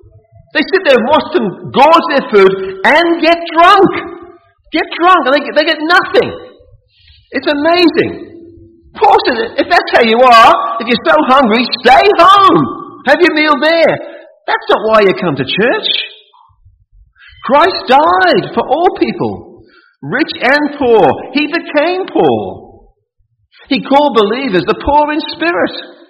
They 0.53 0.61
sit 0.61 0.81
there 0.85 1.01
and 1.01 1.09
watch 1.09 1.29
them 1.33 1.47
gorge 1.73 2.07
their 2.13 2.27
food 2.29 2.53
and 2.85 3.07
get 3.25 3.41
drunk. 3.57 3.91
Get 4.73 4.85
drunk, 5.01 5.21
and 5.29 5.33
they 5.33 5.43
get, 5.45 5.55
they 5.57 5.67
get 5.69 5.81
nothing. 5.81 6.31
It's 7.33 7.49
amazing. 7.49 8.33
Paul 8.93 9.17
said, 9.25 9.57
if 9.57 9.67
that's 9.73 9.91
how 9.97 10.05
you 10.05 10.21
are, 10.21 10.53
if 10.81 10.85
you're 10.85 11.09
so 11.09 11.17
hungry, 11.33 11.65
stay 11.81 12.05
home. 12.21 12.61
Have 13.09 13.21
your 13.21 13.33
meal 13.33 13.57
there. 13.61 13.97
That's 14.45 14.67
not 14.69 14.81
why 14.93 14.99
you 15.09 15.13
come 15.17 15.37
to 15.37 15.45
church. 15.45 15.89
Christ 17.49 17.81
died 17.89 18.53
for 18.55 18.63
all 18.63 18.91
people, 19.01 19.65
rich 20.03 20.33
and 20.45 20.79
poor. 20.79 21.05
He 21.33 21.49
became 21.49 22.05
poor. 22.13 22.85
He 23.69 23.83
called 23.83 24.15
believers 24.15 24.63
the 24.69 24.79
poor 24.79 25.13
in 25.13 25.21
spirit. 25.33 26.02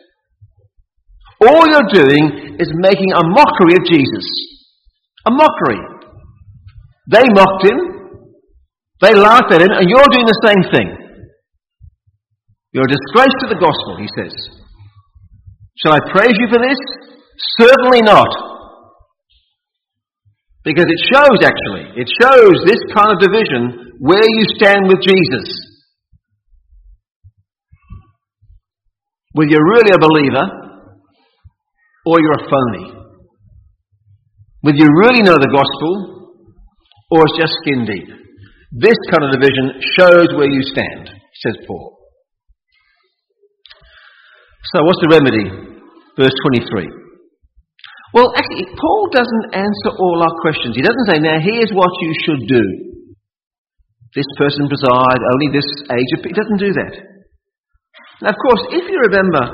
All 1.43 1.67
you're 1.67 1.91
doing 1.91 2.57
is 2.59 2.71
making 2.79 3.11
a 3.15 3.23
mockery 3.27 3.75
of 3.75 3.85
Jesus. 3.91 4.27
A 5.27 5.31
mockery. 5.31 5.81
They 7.11 7.25
mocked 7.35 7.67
him. 7.67 7.79
They 9.01 9.15
laughed 9.15 9.51
at 9.51 9.63
him, 9.63 9.71
and 9.75 9.91
you're 9.91 10.13
doing 10.13 10.27
the 10.27 10.43
same 10.47 10.63
thing. 10.71 10.89
You're 12.71 12.87
a 12.87 12.95
disgrace 12.95 13.35
to 13.43 13.49
the 13.51 13.59
gospel, 13.59 13.99
he 13.99 14.07
says. 14.15 14.33
Shall 15.83 15.95
I 15.99 16.01
praise 16.15 16.39
you 16.39 16.47
for 16.47 16.63
this? 16.63 16.79
Certainly 17.59 18.03
not. 18.03 18.31
Because 20.65 20.87
it 20.87 21.01
shows, 21.11 21.43
actually, 21.43 21.91
it 21.99 22.07
shows 22.23 22.55
this 22.65 22.79
kind 22.95 23.11
of 23.11 23.19
division 23.19 23.99
where 23.99 24.23
you 24.23 24.45
stand 24.55 24.87
with 24.87 25.03
Jesus. 25.03 25.51
Whether 29.33 29.51
you're 29.51 29.67
really 29.67 29.91
a 29.91 29.99
believer 29.99 30.62
or 32.07 32.21
you're 32.21 32.41
a 32.43 32.51
phony. 32.51 32.87
Whether 34.63 34.79
you 34.79 34.91
really 35.03 35.23
know 35.23 35.39
the 35.39 35.51
gospel 35.51 36.13
or 37.13 37.29
it's 37.29 37.39
just 37.39 37.53
skin 37.61 37.85
deep. 37.85 38.09
This 38.73 38.97
kind 39.13 39.29
of 39.29 39.37
division 39.37 39.85
shows 40.01 40.33
where 40.33 40.49
you 40.49 40.65
stand, 40.73 41.13
says 41.45 41.57
Paul. 41.69 41.93
So, 44.73 44.81
what's 44.89 45.03
the 45.05 45.13
remedy? 45.13 45.45
Verse 46.17 46.33
23. 46.49 46.89
Well, 48.17 48.33
actually, 48.33 48.73
Paul 48.73 49.13
doesn't 49.13 49.47
answer 49.53 49.91
all 49.93 50.25
our 50.25 50.37
questions. 50.41 50.77
He 50.77 50.81
doesn't 50.81 51.09
say, 51.09 51.21
now 51.21 51.37
here's 51.37 51.73
what 51.73 51.93
you 52.01 52.13
should 52.25 52.49
do. 52.49 52.65
This 54.17 54.29
person 54.37 54.69
preside, 54.69 55.21
only 55.21 55.49
this 55.53 55.69
age 55.93 56.11
He 56.25 56.33
doesn't 56.33 56.61
do 56.61 56.73
that. 56.73 56.95
Now, 58.21 58.33
of 58.33 58.41
course, 58.41 58.63
if 58.73 58.89
you 58.89 58.99
remember, 59.09 59.53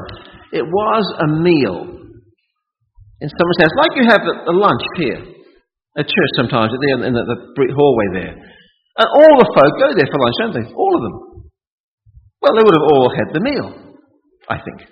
it 0.53 0.63
was 0.63 1.05
a 1.19 1.29
meal 1.43 1.98
in 3.21 3.27
someone's 3.27 3.61
house, 3.63 3.75
like 3.83 3.95
you 3.99 4.07
have 4.07 4.23
a 4.23 4.55
lunch 4.55 4.85
here 4.95 5.21
at 5.99 6.07
church 6.07 6.33
sometimes, 6.39 6.71
in 6.71 6.79
the, 6.79 7.07
in 7.11 7.15
the, 7.15 7.25
the 7.27 7.37
hallway 7.75 8.09
there. 8.15 8.35
And 8.35 9.07
all 9.07 9.35
the 9.39 9.51
folk 9.55 9.75
go 9.79 9.91
there 9.95 10.07
for 10.07 10.19
lunch, 10.23 10.39
don't 10.39 10.55
they? 10.55 10.67
All 10.75 10.95
of 10.95 11.03
them. 11.03 11.17
Well, 12.39 12.55
they 12.55 12.63
would 12.63 12.79
have 12.79 12.91
all 12.95 13.09
had 13.11 13.29
the 13.35 13.43
meal, 13.43 13.69
I 14.47 14.63
think. 14.63 14.87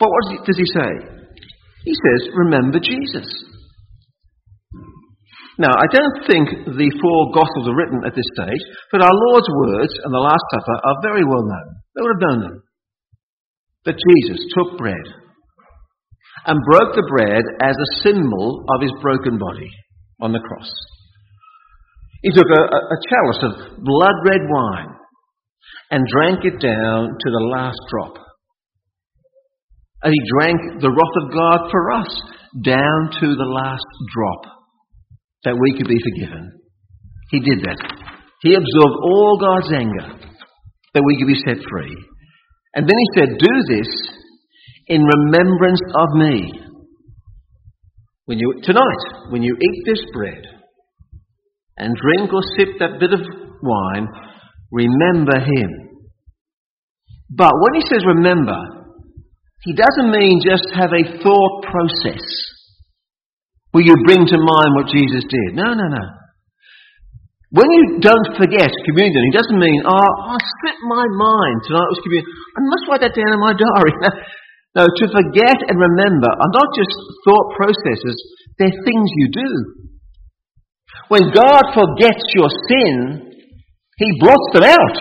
But 0.00 0.08
what 0.08 0.44
does 0.44 0.56
he 0.56 0.68
say? 0.72 0.90
He 1.84 1.92
says, 1.92 2.28
Remember 2.32 2.80
Jesus. 2.80 3.28
Now, 5.58 5.76
I 5.76 5.84
don't 5.92 6.18
think 6.24 6.48
the 6.64 6.90
four 6.96 7.20
Gospels 7.36 7.68
are 7.68 7.76
written 7.76 8.00
at 8.08 8.16
this 8.16 8.24
stage, 8.32 8.64
but 8.90 9.04
our 9.04 9.12
Lord's 9.12 9.48
words 9.68 9.92
and 10.00 10.08
the 10.08 10.24
Last 10.24 10.44
Supper 10.48 10.76
are 10.80 11.04
very 11.04 11.24
well 11.28 11.44
known. 11.44 11.68
They 11.92 12.00
would 12.00 12.16
have 12.16 12.26
known 12.28 12.40
them. 12.40 12.56
That 13.84 14.00
Jesus 14.00 14.40
took 14.56 14.78
bread 14.78 15.21
and 16.46 16.58
broke 16.70 16.94
the 16.94 17.06
bread 17.08 17.42
as 17.62 17.76
a 17.76 18.02
symbol 18.02 18.64
of 18.68 18.82
his 18.82 18.92
broken 19.00 19.38
body 19.38 19.70
on 20.20 20.32
the 20.32 20.40
cross. 20.40 20.70
He 22.22 22.30
took 22.30 22.46
a, 22.46 22.62
a, 22.62 22.98
chalice 23.10 23.42
of 23.42 23.82
blood 23.82 24.14
red 24.24 24.40
wine 24.48 24.94
and 25.90 26.06
drank 26.06 26.44
it 26.44 26.60
down 26.60 27.08
to 27.08 27.30
the 27.30 27.46
last 27.50 27.78
drop. 27.90 28.14
And 30.02 30.12
he 30.12 30.30
drank 30.34 30.80
the 30.80 30.90
wrath 30.90 31.16
of 31.22 31.34
God 31.34 31.70
for 31.70 31.92
us 31.92 32.22
down 32.64 33.10
to 33.20 33.34
the 33.34 33.50
last 33.50 33.86
drop 34.14 34.54
that 35.44 35.58
we 35.58 35.76
could 35.76 35.88
be 35.88 35.98
forgiven. 35.98 36.52
He 37.30 37.40
did 37.40 37.64
that. 37.64 37.78
He 38.42 38.54
absorbed 38.54 38.98
all 39.02 39.38
God's 39.40 39.72
anger 39.72 40.18
that 40.94 41.02
we 41.04 41.16
could 41.18 41.28
be 41.28 41.42
set 41.46 41.58
free. 41.70 41.96
And 42.74 42.88
then 42.88 42.96
he 42.98 43.08
said, 43.18 43.38
Do 43.38 43.52
this 43.68 43.88
in 44.86 45.02
remembrance 45.02 45.80
of 45.94 46.08
me. 46.14 46.60
When 48.24 48.38
you, 48.38 48.60
tonight, 48.62 49.30
when 49.30 49.42
you 49.42 49.56
eat 49.60 49.82
this 49.84 50.02
bread 50.12 50.42
and 51.76 51.96
drink 51.96 52.32
or 52.32 52.42
sip 52.56 52.78
that 52.78 53.00
bit 53.00 53.12
of 53.12 53.20
wine, 53.62 54.06
remember 54.70 55.38
him. 55.38 55.70
But 57.30 57.52
when 57.52 57.80
he 57.80 57.88
says 57.88 58.04
remember, 58.06 58.58
he 59.62 59.74
doesn't 59.74 60.10
mean 60.10 60.40
just 60.44 60.66
have 60.74 60.90
a 60.92 61.22
thought 61.22 61.62
process 61.62 62.24
where 63.70 63.84
you 63.84 63.96
bring 64.04 64.26
to 64.26 64.38
mind 64.38 64.70
what 64.76 64.92
Jesus 64.92 65.24
did. 65.28 65.56
No, 65.56 65.72
no, 65.72 65.86
no. 65.88 66.04
When 67.52 67.68
you 67.68 68.00
don't 68.00 68.36
forget 68.36 68.72
communion, 68.88 69.28
he 69.28 69.36
doesn't 69.36 69.60
mean, 69.60 69.82
oh, 69.84 69.92
I 69.92 70.36
slipped 70.40 70.84
my 70.88 71.04
mind 71.04 71.56
tonight 71.68 71.90
was 71.92 72.00
communion. 72.02 72.28
I 72.56 72.60
must 72.64 72.84
write 72.88 73.02
that 73.04 73.12
down 73.12 73.32
in 73.32 73.40
my 73.40 73.52
diary. 73.52 73.92
No, 74.74 74.86
to 74.88 75.04
forget 75.12 75.58
and 75.68 75.76
remember 75.76 76.28
are 76.32 76.52
not 76.52 76.68
just 76.72 76.94
thought 77.26 77.56
processes, 77.56 78.16
they're 78.58 78.82
things 78.84 79.10
you 79.16 79.28
do. 79.32 79.50
When 81.08 81.28
God 81.32 81.62
forgets 81.74 82.24
your 82.34 82.48
sin, 82.68 83.32
He 83.98 84.18
blots 84.18 84.48
them 84.54 84.64
out. 84.64 84.98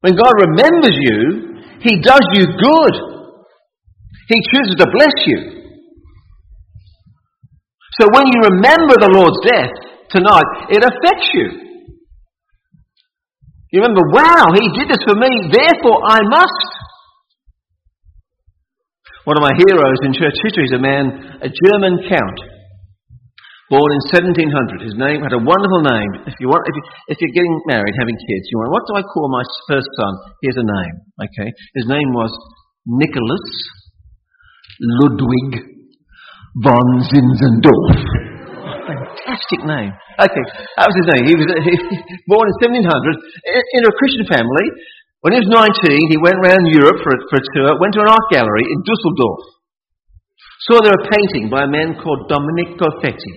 When 0.00 0.16
God 0.16 0.32
remembers 0.36 0.96
you, 1.00 1.64
He 1.80 2.00
does 2.00 2.20
you 2.34 2.44
good. 2.44 2.94
He 4.28 4.36
chooses 4.52 4.76
to 4.76 4.86
bless 4.92 5.16
you. 5.24 5.38
So 7.98 8.08
when 8.12 8.26
you 8.26 8.38
remember 8.52 8.94
the 9.00 9.10
Lord's 9.16 9.40
death 9.48 9.72
tonight, 10.10 10.68
it 10.68 10.84
affects 10.84 11.30
you. 11.32 11.68
You 13.72 13.80
remember, 13.80 14.02
wow, 14.12 14.52
He 14.52 14.78
did 14.78 14.90
this 14.90 15.02
for 15.08 15.16
me, 15.16 15.48
therefore 15.50 16.00
I 16.06 16.20
must. 16.28 16.77
One 19.28 19.36
of 19.36 19.44
my 19.44 19.52
heroes 19.60 20.00
in 20.08 20.16
church 20.16 20.40
history 20.40 20.64
is 20.64 20.72
a 20.72 20.80
man, 20.80 21.04
a 21.44 21.52
German 21.52 22.00
count, 22.08 22.38
born 23.68 23.92
in 23.92 24.00
1700. 24.32 24.80
His 24.80 24.96
name 24.96 25.20
had 25.20 25.36
a 25.36 25.42
wonderful 25.44 25.84
name. 25.84 26.24
If 26.24 26.32
you 26.40 26.48
want, 26.48 26.64
if, 26.64 26.72
you, 26.72 27.28
you're 27.28 27.36
getting 27.36 27.56
married, 27.68 27.92
having 28.00 28.16
kids, 28.16 28.48
you 28.48 28.56
want, 28.56 28.72
what 28.72 28.88
do 28.88 28.96
I 28.96 29.04
call 29.04 29.28
my 29.28 29.44
first 29.68 29.84
son? 30.00 30.12
Here's 30.40 30.56
a 30.56 30.64
name. 30.64 30.94
Okay, 31.28 31.52
his 31.76 31.84
name 31.84 32.08
was 32.16 32.32
Nicholas 32.88 33.44
Ludwig 34.80 35.76
von 36.64 36.88
Zinzendorf. 37.12 38.00
Fantastic 38.88 39.60
name. 39.68 39.92
Okay, 40.24 40.44
that 40.80 40.88
was 40.88 40.96
his 41.04 41.08
name. 41.12 41.28
He 41.28 41.36
was 41.36 41.44
he, 41.68 41.76
born 42.32 42.48
in 42.48 42.56
1700 42.64 42.80
in 42.80 43.82
a 43.84 43.92
Christian 43.92 44.24
family. 44.24 44.66
When 45.20 45.34
he 45.34 45.42
was 45.42 45.50
19, 45.50 46.14
he 46.14 46.22
went 46.22 46.38
around 46.38 46.70
Europe 46.70 47.02
for 47.02 47.10
a, 47.10 47.18
for 47.26 47.38
a 47.42 47.46
tour, 47.54 47.80
went 47.82 47.94
to 47.98 48.02
an 48.02 48.12
art 48.12 48.26
gallery 48.30 48.66
in 48.66 48.86
Dusseldorf. 48.86 49.42
Saw 50.70 50.78
there 50.82 50.94
a 50.94 51.10
painting 51.10 51.50
by 51.50 51.64
a 51.64 51.70
man 51.70 51.98
called 51.98 52.30
Domenico 52.30 52.86
Fetti. 53.02 53.34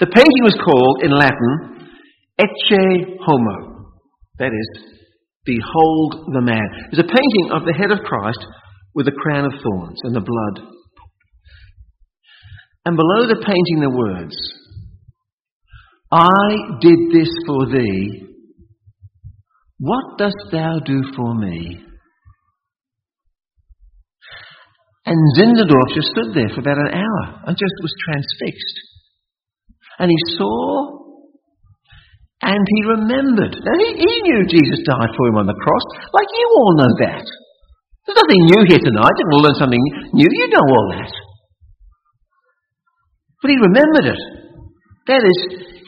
The 0.00 0.12
painting 0.12 0.44
was 0.44 0.60
called, 0.60 1.00
in 1.00 1.12
Latin, 1.16 1.88
Ecce 2.36 3.16
Homo. 3.24 3.96
That 4.38 4.52
is, 4.52 4.96
Behold 5.46 6.26
the 6.34 6.42
man. 6.42 6.66
It's 6.90 6.98
a 6.98 7.06
painting 7.06 7.54
of 7.54 7.64
the 7.64 7.72
head 7.72 7.92
of 7.92 8.04
Christ 8.04 8.44
with 8.94 9.06
a 9.06 9.12
crown 9.12 9.44
of 9.44 9.52
thorns 9.62 10.00
and 10.02 10.14
the 10.14 10.20
blood. 10.20 10.68
And 12.84 12.96
below 12.96 13.28
the 13.28 13.36
painting, 13.36 13.80
the 13.80 13.90
words, 13.90 14.36
I 16.10 16.78
did 16.80 16.98
this 17.12 17.30
for 17.46 17.66
thee 17.66 18.25
what 19.78 20.18
dost 20.18 20.50
thou 20.52 20.80
do 20.84 21.02
for 21.14 21.34
me? 21.34 21.84
And 25.06 25.18
Zinzendorf 25.38 25.94
just 25.94 26.10
stood 26.10 26.34
there 26.34 26.50
for 26.50 26.60
about 26.60 26.82
an 26.82 26.98
hour 26.98 27.22
and 27.46 27.54
just 27.54 27.76
was 27.78 27.94
transfixed. 28.10 28.76
And 29.98 30.10
he 30.10 30.18
saw 30.36 30.96
and 32.42 32.62
he 32.66 32.80
remembered. 32.90 33.54
Now, 33.54 33.76
he, 33.78 33.96
he 33.96 34.14
knew 34.22 34.50
Jesus 34.50 34.82
died 34.84 35.14
for 35.16 35.28
him 35.28 35.38
on 35.38 35.46
the 35.46 35.56
cross, 35.56 35.86
like 36.12 36.26
you 36.30 36.46
all 36.58 36.74
know 36.76 36.92
that. 37.06 37.24
There's 38.06 38.18
nothing 38.18 38.42
new 38.50 38.62
here 38.66 38.82
tonight. 38.82 39.14
Going 39.14 39.30
to 39.30 39.46
learn 39.46 39.58
something 39.58 39.84
new. 40.12 40.30
You 40.30 40.46
know 40.50 40.62
all 40.62 40.86
that. 40.94 41.10
But 43.42 43.50
he 43.50 43.56
remembered 43.62 44.06
it. 44.14 44.22
That 45.06 45.22
is, 45.22 45.38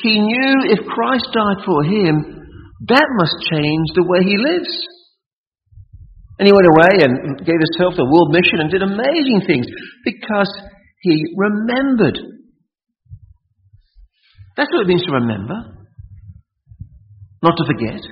he 0.02 0.20
knew 0.20 0.54
if 0.70 0.86
Christ 0.86 1.26
died 1.34 1.62
for 1.66 1.82
him, 1.82 2.37
that 2.86 3.06
must 3.18 3.34
change 3.50 3.86
the 3.94 4.06
way 4.06 4.22
he 4.22 4.38
lives. 4.38 4.70
And 6.38 6.46
he 6.46 6.54
went 6.54 6.70
away 6.70 7.02
and 7.02 7.38
gave 7.42 7.58
himself 7.58 7.98
the 7.98 8.06
world 8.06 8.30
mission 8.30 8.62
and 8.62 8.70
did 8.70 8.86
amazing 8.86 9.42
things 9.42 9.66
because 10.06 10.46
he 11.02 11.34
remembered. 11.34 12.14
That's 14.54 14.70
what 14.70 14.86
it 14.86 14.90
means 14.90 15.02
to 15.06 15.18
remember. 15.18 15.74
not 17.42 17.54
to 17.58 17.66
forget. 17.66 18.02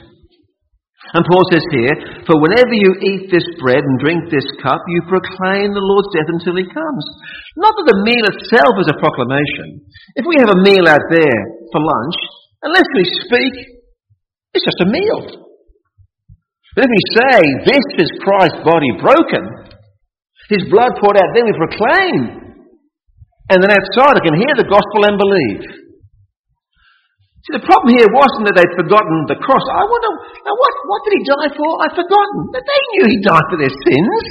And 1.14 1.22
Paul 1.30 1.46
says 1.50 1.62
here, 1.70 2.22
For 2.26 2.34
whenever 2.42 2.74
you 2.74 2.90
eat 2.98 3.30
this 3.30 3.46
bread 3.62 3.82
and 3.82 4.02
drink 4.02 4.26
this 4.26 4.46
cup, 4.58 4.82
you 4.90 5.06
proclaim 5.06 5.70
the 5.70 5.82
Lord's 5.82 6.10
death 6.10 6.30
until 6.30 6.58
he 6.58 6.66
comes. 6.66 7.04
Not 7.54 7.74
that 7.78 7.90
the 7.94 8.02
meal 8.02 8.26
itself 8.26 8.74
is 8.82 8.90
a 8.90 8.98
proclamation. 8.98 9.86
If 10.18 10.26
we 10.26 10.38
have 10.42 10.50
a 10.50 10.62
meal 10.66 10.86
out 10.90 11.06
there 11.10 11.42
for 11.70 11.78
lunch, 11.78 12.18
unless 12.66 12.86
we 12.98 13.06
speak, 13.22 13.75
it's 14.56 14.68
just 14.72 14.84
a 14.84 14.90
meal. 14.90 15.20
But 16.76 16.88
if 16.88 16.90
we 16.92 17.02
say, 17.16 17.36
This 17.68 17.86
is 18.04 18.24
Christ's 18.24 18.64
body 18.64 18.92
broken, 19.00 19.44
his 20.52 20.64
blood 20.72 20.96
poured 21.00 21.16
out, 21.20 21.30
then 21.36 21.48
we 21.48 21.54
proclaim. 21.56 22.46
And 23.52 23.58
then 23.62 23.70
outside 23.70 24.18
I 24.18 24.22
can 24.22 24.36
hear 24.36 24.54
the 24.58 24.66
gospel 24.66 25.00
and 25.06 25.16
believe. 25.16 25.62
See, 27.46 27.54
the 27.62 27.66
problem 27.66 27.94
here 27.94 28.10
wasn't 28.10 28.50
that 28.50 28.58
they'd 28.58 28.74
forgotten 28.74 29.30
the 29.30 29.38
cross. 29.38 29.62
I 29.70 29.86
wonder, 29.86 30.10
now 30.42 30.54
what, 30.58 30.72
what 30.90 31.00
did 31.06 31.14
he 31.14 31.22
die 31.22 31.50
for? 31.54 31.70
I've 31.78 31.94
forgotten. 31.94 32.38
But 32.50 32.66
they 32.66 32.80
knew 32.90 33.04
he 33.06 33.18
died 33.22 33.46
for 33.46 33.58
their 33.58 33.70
sins. 33.70 34.22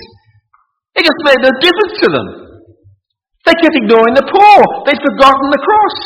It 0.99 1.07
just 1.07 1.21
made 1.23 1.39
no 1.39 1.51
difference 1.63 1.95
to 2.03 2.07
them. 2.11 2.27
They 3.47 3.55
kept 3.55 3.79
ignoring 3.79 4.19
the 4.19 4.27
poor. 4.27 4.57
They'd 4.83 4.99
forgotten 4.99 5.47
the 5.47 5.63
cross. 5.63 5.97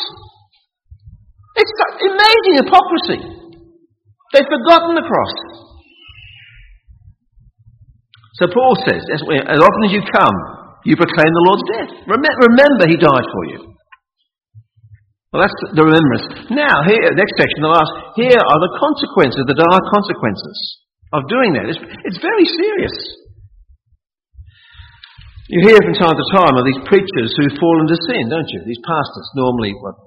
It's 1.58 1.74
amazing 2.14 2.56
hypocrisy. 2.62 3.39
They'd 4.34 4.46
forgotten 4.46 4.94
the 4.94 5.06
cross. 5.06 5.36
So 8.40 8.48
Paul 8.48 8.78
says, 8.88 9.04
as 9.12 9.60
often 9.60 9.82
as 9.90 9.92
you 9.92 10.00
come, 10.06 10.38
you 10.88 10.96
proclaim 10.96 11.28
the 11.28 11.46
Lord's 11.50 11.66
death. 11.68 11.92
Remember, 12.08 12.88
he 12.88 12.96
died 12.96 13.28
for 13.28 13.44
you. 13.52 13.60
Well, 15.30 15.46
that's 15.46 15.54
the 15.76 15.86
remembrance. 15.86 16.50
Now, 16.50 16.82
here, 16.90 17.06
next 17.14 17.38
section, 17.38 17.62
the 17.62 17.70
last, 17.70 17.92
here 18.18 18.40
are 18.40 18.60
the 18.66 18.74
consequences, 18.82 19.46
the 19.46 19.60
dire 19.60 19.86
consequences 19.94 20.58
of 21.14 21.30
doing 21.30 21.54
that. 21.54 21.70
It's, 21.70 21.82
it's 22.08 22.22
very 22.24 22.48
serious. 22.50 22.96
You 25.54 25.66
hear 25.66 25.78
from 25.82 25.98
time 25.98 26.18
to 26.18 26.26
time 26.34 26.56
of 26.58 26.66
these 26.66 26.82
preachers 26.86 27.34
who 27.34 27.46
fall 27.58 27.78
into 27.82 27.98
sin, 28.10 28.30
don't 28.30 28.50
you? 28.54 28.62
These 28.66 28.82
pastors, 28.86 29.28
normally, 29.34 29.74
what, 29.82 29.98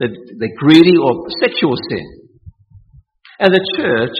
they're, 0.00 0.16
they're 0.36 0.60
greedy 0.60 0.96
or 0.96 1.28
sexual 1.40 1.76
sin. 1.88 2.04
And 3.40 3.50
the 3.50 3.64
church 3.80 4.18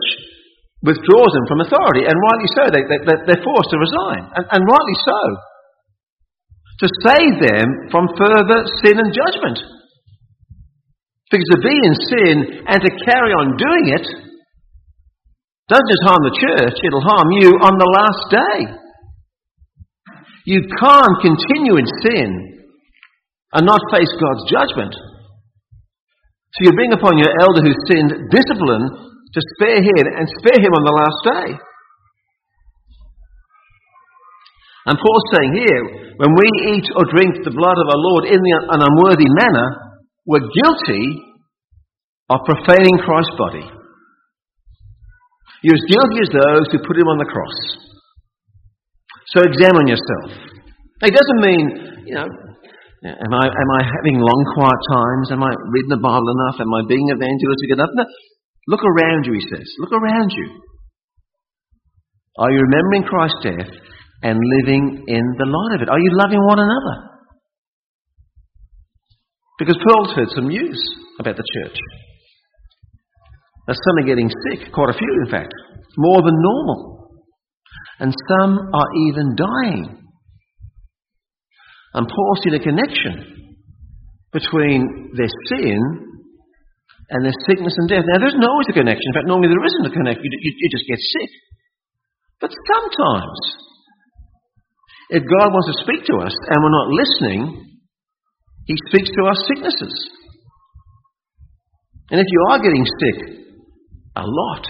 withdraws 0.81 1.33
them 1.37 1.47
from 1.47 1.61
authority, 1.61 2.09
and 2.09 2.17
rightly 2.17 2.51
so. 2.57 2.63
They, 2.73 2.85
they, 2.89 3.01
they're 3.29 3.45
forced 3.45 3.71
to 3.71 3.79
resign, 3.79 4.23
and, 4.33 4.45
and 4.49 4.63
rightly 4.65 4.99
so. 5.05 5.21
To 6.81 6.87
save 7.05 7.35
them 7.45 7.67
from 7.93 8.09
further 8.17 8.65
sin 8.81 8.97
and 8.97 9.13
judgment. 9.13 9.61
Because 11.29 11.47
to 11.53 11.61
be 11.61 11.77
in 11.85 11.95
sin 12.09 12.37
and 12.65 12.81
to 12.81 12.91
carry 13.05 13.37
on 13.37 13.61
doing 13.61 13.87
it 13.93 14.07
doesn't 15.69 15.93
just 15.93 16.09
harm 16.09 16.23
the 16.27 16.35
church, 16.41 16.77
it'll 16.83 17.05
harm 17.05 17.31
you 17.39 17.55
on 17.63 17.79
the 17.79 17.91
last 17.95 18.25
day. 18.33 18.59
You 20.47 20.67
can't 20.67 21.17
continue 21.23 21.77
in 21.79 21.87
sin 22.03 22.31
and 23.53 23.67
not 23.67 23.79
face 23.95 24.11
God's 24.19 24.51
judgment. 24.51 24.95
So 24.97 26.59
you 26.67 26.73
bring 26.73 26.93
upon 26.93 27.19
your 27.19 27.31
elder 27.39 27.63
who 27.63 27.75
sinned 27.87 28.11
discipline 28.33 29.10
to 29.33 29.41
spare 29.57 29.79
him 29.79 30.05
and 30.07 30.27
spare 30.41 30.59
him 30.59 30.73
on 30.75 30.85
the 30.85 30.97
last 30.97 31.21
day. 31.23 31.49
And 34.87 34.97
Paul's 34.97 35.29
saying 35.37 35.53
here, 35.55 35.83
when 36.17 36.33
we 36.35 36.49
eat 36.75 36.89
or 36.97 37.05
drink 37.07 37.45
the 37.45 37.53
blood 37.53 37.79
of 37.79 37.87
our 37.93 38.01
Lord 38.01 38.25
in 38.27 38.41
an 38.41 38.81
unworthy 38.81 39.29
manner, 39.29 39.69
we're 40.25 40.49
guilty 40.51 41.21
of 42.31 42.41
profaning 42.49 42.99
Christ's 43.05 43.37
body. 43.37 43.67
You're 45.63 45.77
as 45.77 45.87
guilty 45.87 46.19
as 46.25 46.31
those 46.33 46.67
who 46.73 46.79
put 46.81 46.97
him 46.97 47.07
on 47.13 47.19
the 47.21 47.29
cross. 47.29 47.59
So 49.37 49.45
examine 49.45 49.87
yourself. 49.87 50.33
It 51.05 51.13
doesn't 51.13 51.41
mean, 51.45 51.65
you 52.09 52.15
know, 52.17 52.25
am 52.25 53.33
I, 53.37 53.47
am 53.47 53.71
I 53.77 53.83
having 53.85 54.17
long, 54.19 54.43
quiet 54.57 54.81
times? 54.91 55.27
Am 55.33 55.45
I 55.45 55.53
reading 55.71 55.93
the 55.93 56.03
Bible 56.03 56.25
enough? 56.25 56.57
Am 56.59 56.73
I 56.73 56.83
being 56.89 57.05
evangelistic 57.13 57.71
enough? 57.77 57.93
No. 57.95 58.05
Look 58.69 58.81
around 58.85 59.25
you, 59.27 59.33
he 59.33 59.41
says. 59.41 59.67
Look 59.79 59.93
around 59.93 60.31
you. 60.31 60.61
Are 62.39 62.51
you 62.51 62.61
remembering 62.61 63.03
Christ's 63.05 63.43
death 63.43 63.73
and 64.23 64.39
living 64.39 65.05
in 65.09 65.25
the 65.39 65.47
light 65.47 65.77
of 65.77 65.83
it? 65.83 65.91
Are 65.91 65.99
you 65.99 66.11
loving 66.13 66.45
one 66.45 66.59
another? 66.59 67.11
Because 69.59 69.77
Paul's 69.87 70.15
heard 70.15 70.29
some 70.35 70.49
news 70.49 70.81
about 71.19 71.37
the 71.37 71.45
church. 71.55 71.77
That 73.67 73.77
some 73.77 74.03
are 74.03 74.07
getting 74.07 74.31
sick, 74.31 74.73
quite 74.73 74.91
a 74.91 74.99
few 74.99 75.23
in 75.25 75.31
fact, 75.31 75.53
more 75.99 76.23
than 76.23 76.35
normal. 76.35 77.21
And 77.99 78.15
some 78.31 78.59
are 78.73 78.89
even 79.09 79.37
dying. 79.37 80.01
And 81.93 82.09
Paul 82.09 82.37
sees 82.43 82.55
a 82.55 82.59
connection 82.63 83.59
between 84.33 85.13
their 85.17 85.29
sin 85.49 86.10
and 87.11 87.27
there's 87.27 87.43
sickness 87.47 87.75
and 87.77 87.91
death. 87.91 88.07
Now, 88.07 88.23
there's 88.23 88.39
not 88.39 88.51
always 88.51 88.71
a 88.71 88.79
connection. 88.79 89.03
In 89.11 89.15
fact, 89.19 89.27
normally 89.27 89.51
there 89.51 89.67
isn't 89.67 89.91
a 89.91 89.95
connection. 89.95 90.23
You, 90.23 90.33
you, 90.39 90.53
you 90.55 90.69
just 90.71 90.87
get 90.87 90.99
sick. 90.99 91.31
But 92.39 92.55
sometimes, 92.55 93.39
if 95.11 95.23
God 95.27 95.51
wants 95.51 95.69
to 95.75 95.83
speak 95.83 96.07
to 96.07 96.23
us 96.23 96.33
and 96.33 96.57
we're 96.63 96.79
not 96.79 96.89
listening, 96.95 97.43
he 98.65 98.75
speaks 98.89 99.11
to 99.11 99.23
our 99.27 99.39
sicknesses. 99.51 99.95
And 102.11 102.23
if 102.23 102.27
you 102.31 102.41
are 102.51 102.63
getting 102.63 102.87
sick 102.87 103.19
a 104.17 104.23
lot, 104.25 104.65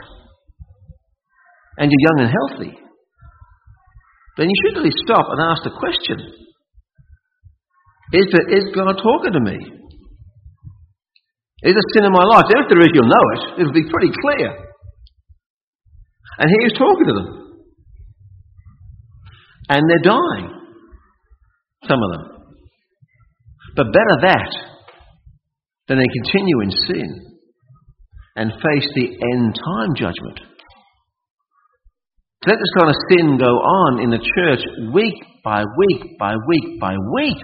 and 1.80 1.90
you're 1.90 2.06
young 2.12 2.26
and 2.26 2.32
healthy, 2.32 2.78
then 4.36 4.48
you 4.48 4.56
should 4.62 4.78
really 4.78 4.96
stop 5.04 5.26
and 5.30 5.40
ask 5.40 5.62
the 5.64 5.76
question 5.76 6.18
Is, 8.12 8.26
there, 8.32 8.48
is 8.56 8.64
God 8.74 8.96
talking 9.02 9.32
to 9.32 9.40
me? 9.40 9.79
Is 11.62 11.74
there 11.74 11.92
sin 11.92 12.04
in 12.04 12.12
my 12.12 12.24
life? 12.24 12.46
If 12.48 12.68
there 12.68 12.80
is, 12.80 12.88
you'll 12.94 13.04
know 13.04 13.26
it. 13.36 13.60
It'll 13.60 13.72
be 13.72 13.90
pretty 13.90 14.12
clear. 14.22 14.70
And 16.38 16.48
he 16.48 16.66
is 16.66 16.72
talking 16.72 17.06
to 17.06 17.12
them. 17.12 17.28
And 19.68 19.88
they're 19.88 20.02
dying. 20.02 20.48
Some 21.84 22.00
of 22.02 22.10
them. 22.12 22.40
But 23.76 23.92
better 23.92 24.20
that 24.22 24.52
than 25.88 25.98
they 25.98 26.08
continue 26.22 26.60
in 26.62 26.70
sin 26.70 27.30
and 28.36 28.52
face 28.52 28.88
the 28.94 29.06
end 29.06 29.54
time 29.54 29.94
judgment. 29.96 30.40
To 32.42 32.48
let 32.48 32.58
this 32.58 32.72
kind 32.78 32.88
of 32.88 32.96
sin 33.10 33.38
go 33.38 33.52
on 33.52 34.00
in 34.00 34.08
the 34.08 34.18
church 34.18 34.64
week 34.94 35.14
by 35.44 35.62
week 35.62 36.18
by 36.18 36.34
week 36.48 36.80
by 36.80 36.94
week, 37.14 37.42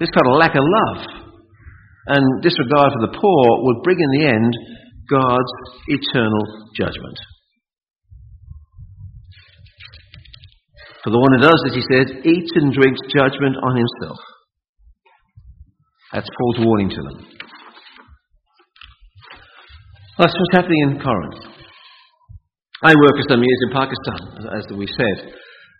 this 0.00 0.10
kind 0.10 0.26
of 0.26 0.38
lack 0.38 0.54
of 0.56 0.62
love 0.64 1.29
and 2.06 2.42
disregard 2.42 2.92
for 2.92 3.02
the 3.04 3.16
poor 3.18 3.44
would 3.64 3.82
bring 3.82 3.98
in 4.00 4.20
the 4.20 4.26
end 4.26 4.52
God's 5.10 5.52
eternal 5.88 6.70
judgment. 6.76 7.18
For 11.04 11.10
the 11.10 11.18
one 11.18 11.32
who 11.32 11.40
does 11.40 11.60
this, 11.64 11.74
he 11.80 11.84
says, 11.88 12.06
eats 12.24 12.52
and 12.56 12.72
drinks 12.72 13.00
judgment 13.08 13.56
on 13.56 13.76
himself. 13.76 14.18
That's 16.12 16.28
Paul's 16.28 16.66
warning 16.66 16.90
to 16.90 17.02
them. 17.02 17.26
That's 20.18 20.34
what's 20.36 20.52
happening 20.52 20.82
in 20.84 21.00
Corinth. 21.00 21.40
I 22.82 22.92
work 22.92 23.16
for 23.16 23.28
some 23.28 23.40
years 23.40 23.60
in 23.68 23.72
Pakistan, 23.72 24.20
as 24.56 24.64
we 24.76 24.86
said, 24.86 25.32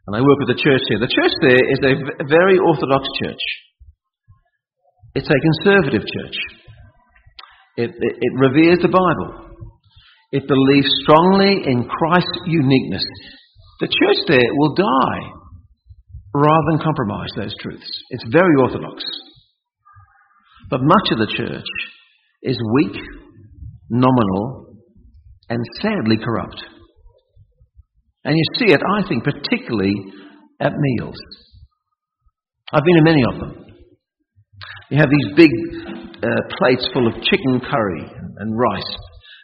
and 0.06 0.16
I 0.16 0.20
work 0.20 0.38
with 0.40 0.56
the 0.56 0.62
church 0.62 0.84
here. 0.88 1.00
The 1.00 1.12
church 1.12 1.32
there 1.40 1.64
is 1.68 1.80
a 1.84 2.24
very 2.24 2.56
orthodox 2.58 3.04
church. 3.20 3.44
It's 5.14 5.28
a 5.28 5.64
conservative 5.64 6.02
church. 6.02 6.36
It, 7.76 7.90
it, 7.90 8.14
it 8.20 8.32
reveres 8.36 8.78
the 8.82 8.88
Bible. 8.88 9.50
It 10.32 10.46
believes 10.46 10.88
strongly 11.02 11.66
in 11.66 11.88
Christ's 11.88 12.40
uniqueness. 12.46 13.04
The 13.80 13.88
church 13.88 14.18
there 14.28 14.50
will 14.54 14.74
die 14.74 15.40
rather 16.34 16.66
than 16.70 16.84
compromise 16.84 17.30
those 17.36 17.54
truths. 17.60 17.90
It's 18.10 18.24
very 18.30 18.54
orthodox. 18.60 19.02
But 20.70 20.80
much 20.82 21.10
of 21.10 21.18
the 21.18 21.34
church 21.36 21.66
is 22.42 22.56
weak, 22.74 23.02
nominal, 23.88 24.76
and 25.48 25.58
sadly 25.80 26.16
corrupt. 26.22 26.62
And 28.24 28.36
you 28.36 28.44
see 28.58 28.72
it, 28.72 28.80
I 28.80 29.08
think, 29.08 29.24
particularly 29.24 29.94
at 30.60 30.72
meals. 30.76 31.16
I've 32.72 32.84
been 32.84 32.96
to 32.96 33.02
many 33.02 33.22
of 33.32 33.40
them. 33.40 33.59
You 34.90 34.98
have 34.98 35.10
these 35.10 35.30
big 35.38 35.52
uh, 36.18 36.42
plates 36.58 36.90
full 36.92 37.06
of 37.06 37.14
chicken 37.22 37.62
curry 37.62 38.04
and 38.42 38.58
rice. 38.58 38.92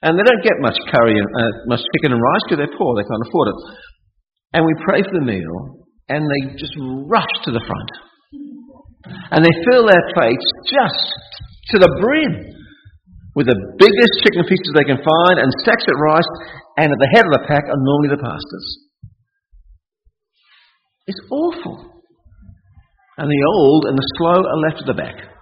And 0.03 0.19
they 0.19 0.27
don't 0.27 0.43
get 0.43 0.59
much 0.59 0.77
curry 0.91 1.15
and 1.15 1.29
uh, 1.31 1.55
much 1.71 1.81
chicken 1.95 2.13
and 2.13 2.21
rice 2.21 2.45
because 2.45 2.59
they're 2.67 2.79
poor, 2.79 2.99
they 2.99 3.07
can't 3.07 3.27
afford 3.31 3.49
it. 3.55 3.59
And 4.53 4.67
we 4.67 4.75
pray 4.83 5.01
for 5.07 5.15
the 5.15 5.25
meal, 5.25 5.87
and 6.11 6.27
they 6.27 6.59
just 6.59 6.75
rush 7.07 7.31
to 7.47 7.51
the 7.55 7.63
front. 7.63 7.91
And 9.31 9.41
they 9.47 9.55
fill 9.71 9.87
their 9.87 10.05
plates 10.19 10.47
just 10.67 11.07
to 11.71 11.77
the 11.79 11.91
brim 12.03 12.53
with 13.39 13.47
the 13.47 13.59
biggest 13.79 14.13
chicken 14.27 14.43
pieces 14.51 14.75
they 14.75 14.89
can 14.89 14.99
find 14.99 15.39
and 15.39 15.51
stacks 15.63 15.87
of 15.87 15.95
rice, 16.01 16.33
and 16.79 16.91
at 16.91 16.99
the 16.99 17.13
head 17.15 17.25
of 17.25 17.33
the 17.39 17.47
pack 17.47 17.65
are 17.71 17.79
normally 17.79 18.11
the 18.11 18.23
pastors. 18.23 18.67
It's 21.07 21.23
awful. 21.31 22.03
And 23.19 23.31
the 23.31 23.45
old 23.47 23.85
and 23.87 23.97
the 23.97 24.09
slow 24.19 24.43
are 24.43 24.61
left 24.67 24.83
at 24.83 24.87
the 24.91 24.99
back. 24.99 25.36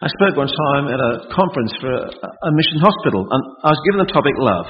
I 0.00 0.06
spoke 0.06 0.36
one 0.38 0.46
time 0.46 0.86
at 0.86 1.00
a 1.00 1.34
conference 1.34 1.74
for 1.80 1.90
a, 1.90 2.50
mission 2.54 2.78
hospital, 2.78 3.26
and 3.26 3.42
I 3.64 3.74
was 3.74 3.82
given 3.82 4.06
the 4.06 4.12
topic 4.12 4.34
love. 4.38 4.66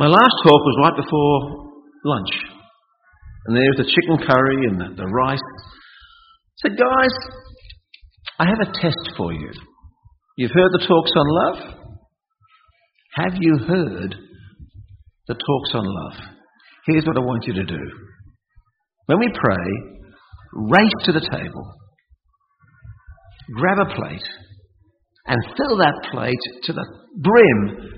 My 0.00 0.06
last 0.06 0.34
talk 0.42 0.58
was 0.58 0.76
right 0.82 0.96
before 0.98 1.70
lunch. 2.04 2.34
And 3.46 3.56
there 3.56 3.62
was 3.62 3.78
the 3.78 3.90
chicken 3.94 4.18
curry 4.26 4.66
and 4.66 4.80
the, 4.80 5.02
the 5.02 5.06
rice. 5.06 5.38
I 5.38 6.68
said, 6.68 6.78
guys, 6.78 7.14
I 8.40 8.46
have 8.46 8.58
a 8.60 8.72
test 8.74 9.14
for 9.16 9.32
you. 9.32 9.50
You've 10.36 10.50
heard 10.50 10.72
the 10.72 10.86
talks 10.86 11.12
on 11.14 11.26
love? 11.26 11.74
Have 13.14 13.34
you 13.40 13.58
heard 13.58 14.14
the 15.28 15.34
talks 15.34 15.70
on 15.74 15.84
love? 15.86 16.28
Here's 16.86 17.06
what 17.06 17.16
I 17.16 17.20
want 17.20 17.46
you 17.46 17.54
to 17.54 17.64
do. 17.64 17.80
When 19.06 19.20
we 19.20 19.28
pray, 19.32 19.66
race 20.54 20.98
to 21.04 21.12
the 21.12 21.20
table, 21.20 21.74
grab 23.54 23.78
a 23.78 23.94
plate, 23.94 24.28
and 25.26 25.56
fill 25.56 25.76
that 25.78 26.08
plate 26.10 26.62
to 26.64 26.72
the 26.72 26.86
brim 27.16 27.90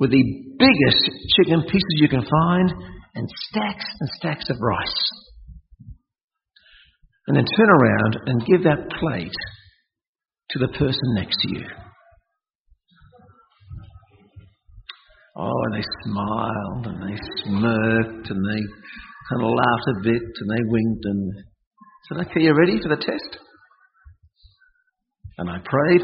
with 0.00 0.10
the 0.10 0.24
biggest 0.58 1.04
chicken 1.36 1.62
pieces 1.62 1.96
you 1.96 2.08
can 2.08 2.24
find 2.24 2.72
and 3.14 3.28
stacks 3.48 3.86
and 4.00 4.08
stacks 4.16 4.50
of 4.50 4.56
rice. 4.60 5.10
And 7.26 7.36
then 7.36 7.44
turn 7.44 7.68
around 7.68 8.18
and 8.26 8.46
give 8.46 8.64
that 8.64 8.90
plate 8.98 9.36
to 10.50 10.58
the 10.58 10.68
person 10.68 11.14
next 11.14 11.36
to 11.42 11.54
you. 11.54 11.66
Oh, 15.36 15.62
and 15.66 15.74
they 15.74 15.86
smiled 16.04 16.86
and 16.86 17.02
they 17.02 17.16
smirked 17.44 18.30
and 18.30 18.44
they 18.44 18.62
kind 19.30 19.42
of 19.42 19.48
laughed 19.48 19.88
a 19.88 20.02
bit 20.02 20.22
and 20.22 20.50
they 20.50 20.62
winked 20.66 21.04
and 21.04 21.32
said, 22.08 22.26
Okay, 22.26 22.40
you 22.42 22.54
ready 22.54 22.80
for 22.82 22.88
the 22.88 23.02
test? 23.02 23.38
And 25.38 25.50
I 25.50 25.58
prayed, 25.64 26.02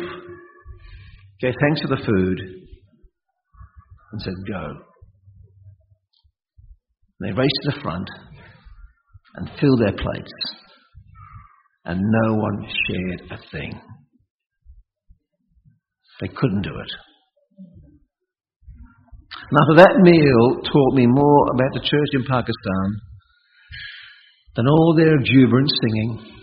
gave 1.40 1.54
thanks 1.60 1.82
for 1.82 1.88
the 1.88 2.04
food, 2.04 2.40
and 4.12 4.22
said, 4.22 4.34
Go. 4.46 4.64
And 7.20 7.28
they 7.28 7.38
raced 7.38 7.60
to 7.64 7.72
the 7.72 7.80
front 7.82 8.08
and 9.34 9.50
filled 9.60 9.80
their 9.80 9.92
plates, 9.92 10.32
and 11.84 12.00
no 12.00 12.34
one 12.34 12.66
shared 12.86 13.22
a 13.30 13.38
thing. 13.50 13.80
They 16.20 16.28
couldn't 16.28 16.62
do 16.62 16.70
it. 16.70 16.92
After 19.50 19.76
that 19.76 19.96
meal 20.02 20.60
taught 20.60 20.94
me 20.94 21.06
more 21.06 21.46
about 21.54 21.72
the 21.72 21.80
church 21.80 22.12
in 22.12 22.24
Pakistan 22.24 23.00
than 24.56 24.68
all 24.68 24.94
their 24.96 25.14
exuberant 25.16 25.70
singing, 25.80 26.37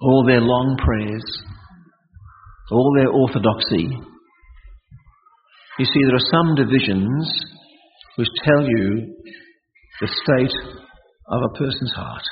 all 0.00 0.24
their 0.26 0.40
long 0.40 0.76
prayers, 0.78 1.24
all 2.70 2.92
their 2.96 3.08
orthodoxy. 3.08 3.88
You 5.78 5.84
see, 5.84 6.00
there 6.06 6.16
are 6.16 6.30
some 6.32 6.54
divisions 6.54 7.44
which 8.16 8.28
tell 8.44 8.62
you 8.66 9.14
the 10.00 10.08
state 10.08 10.54
of 11.28 11.42
a 11.42 11.58
person's 11.58 11.92
heart. 11.94 12.22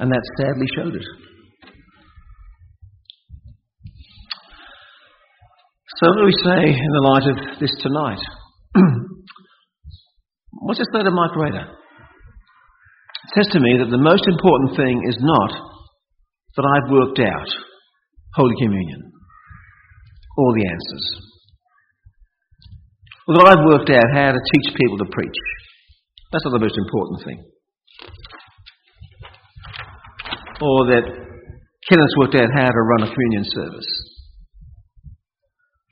And 0.00 0.10
that 0.10 0.22
sadly 0.38 0.66
showed 0.76 0.94
it. 0.94 1.04
So, 5.98 6.08
what 6.08 6.18
do 6.18 6.24
we 6.24 6.32
say 6.42 6.70
in 6.70 6.92
the 6.92 7.00
light 7.00 7.28
of 7.30 7.60
this 7.60 7.70
tonight? 7.80 8.18
What's 10.52 10.80
the 10.80 10.86
state 10.92 11.06
of 11.06 11.12
Mike 11.12 11.36
Raiter? 11.36 11.66
Says 13.34 13.48
to 13.52 13.60
me 13.60 13.80
that 13.80 13.88
the 13.88 14.02
most 14.02 14.24
important 14.28 14.76
thing 14.76 15.00
is 15.08 15.16
not 15.20 15.52
that 16.56 16.66
I've 16.68 16.92
worked 16.92 17.18
out 17.18 17.48
Holy 18.34 18.54
Communion 18.60 19.12
or 20.36 20.52
the 20.52 20.66
answers, 20.68 21.06
or 23.28 23.34
that 23.36 23.48
I've 23.48 23.64
worked 23.64 23.90
out 23.90 24.08
how 24.12 24.32
to 24.32 24.40
teach 24.40 24.76
people 24.76 24.98
to 24.98 25.08
preach. 25.12 25.40
That's 26.32 26.44
not 26.44 26.52
the 26.52 26.64
most 26.64 26.76
important 26.76 27.24
thing. 27.24 27.40
Or 30.60 30.86
that 30.92 31.04
Kenneth's 31.88 32.16
worked 32.20 32.36
out 32.36 32.48
how 32.54 32.68
to 32.68 32.82
run 32.84 33.08
a 33.08 33.12
communion 33.12 33.44
service 33.44 33.90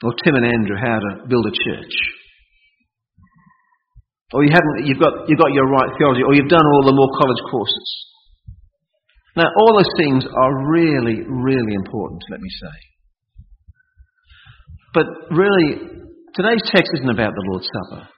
or 0.03 0.13
Tim 0.25 0.35
and 0.37 0.47
Andrew 0.47 0.77
how 0.77 0.99
to 0.99 1.29
build 1.29 1.47
a 1.47 1.51
church. 1.53 1.95
Or 4.33 4.45
you 4.45 4.51
haven't, 4.53 4.87
you've 4.87 5.01
got, 5.01 5.27
you've 5.27 5.39
got 5.39 5.53
your 5.53 5.67
right 5.67 5.91
theology, 5.99 6.23
or 6.23 6.35
you've 6.35 6.49
done 6.49 6.63
all 6.63 6.85
the 6.87 6.95
Moore 6.95 7.11
College 7.19 7.43
courses. 7.51 7.89
Now, 9.37 9.47
all 9.59 9.75
those 9.77 9.91
things 9.97 10.25
are 10.27 10.71
really, 10.71 11.23
really 11.27 11.75
important, 11.75 12.23
let 12.31 12.41
me 12.41 12.51
say. 12.51 12.77
But 14.95 15.07
really, 15.31 15.79
today's 16.35 16.63
text 16.67 16.93
isn't 16.99 17.11
about 17.11 17.33
the 17.35 17.45
Lord's 17.51 17.67
Supper. 17.67 18.09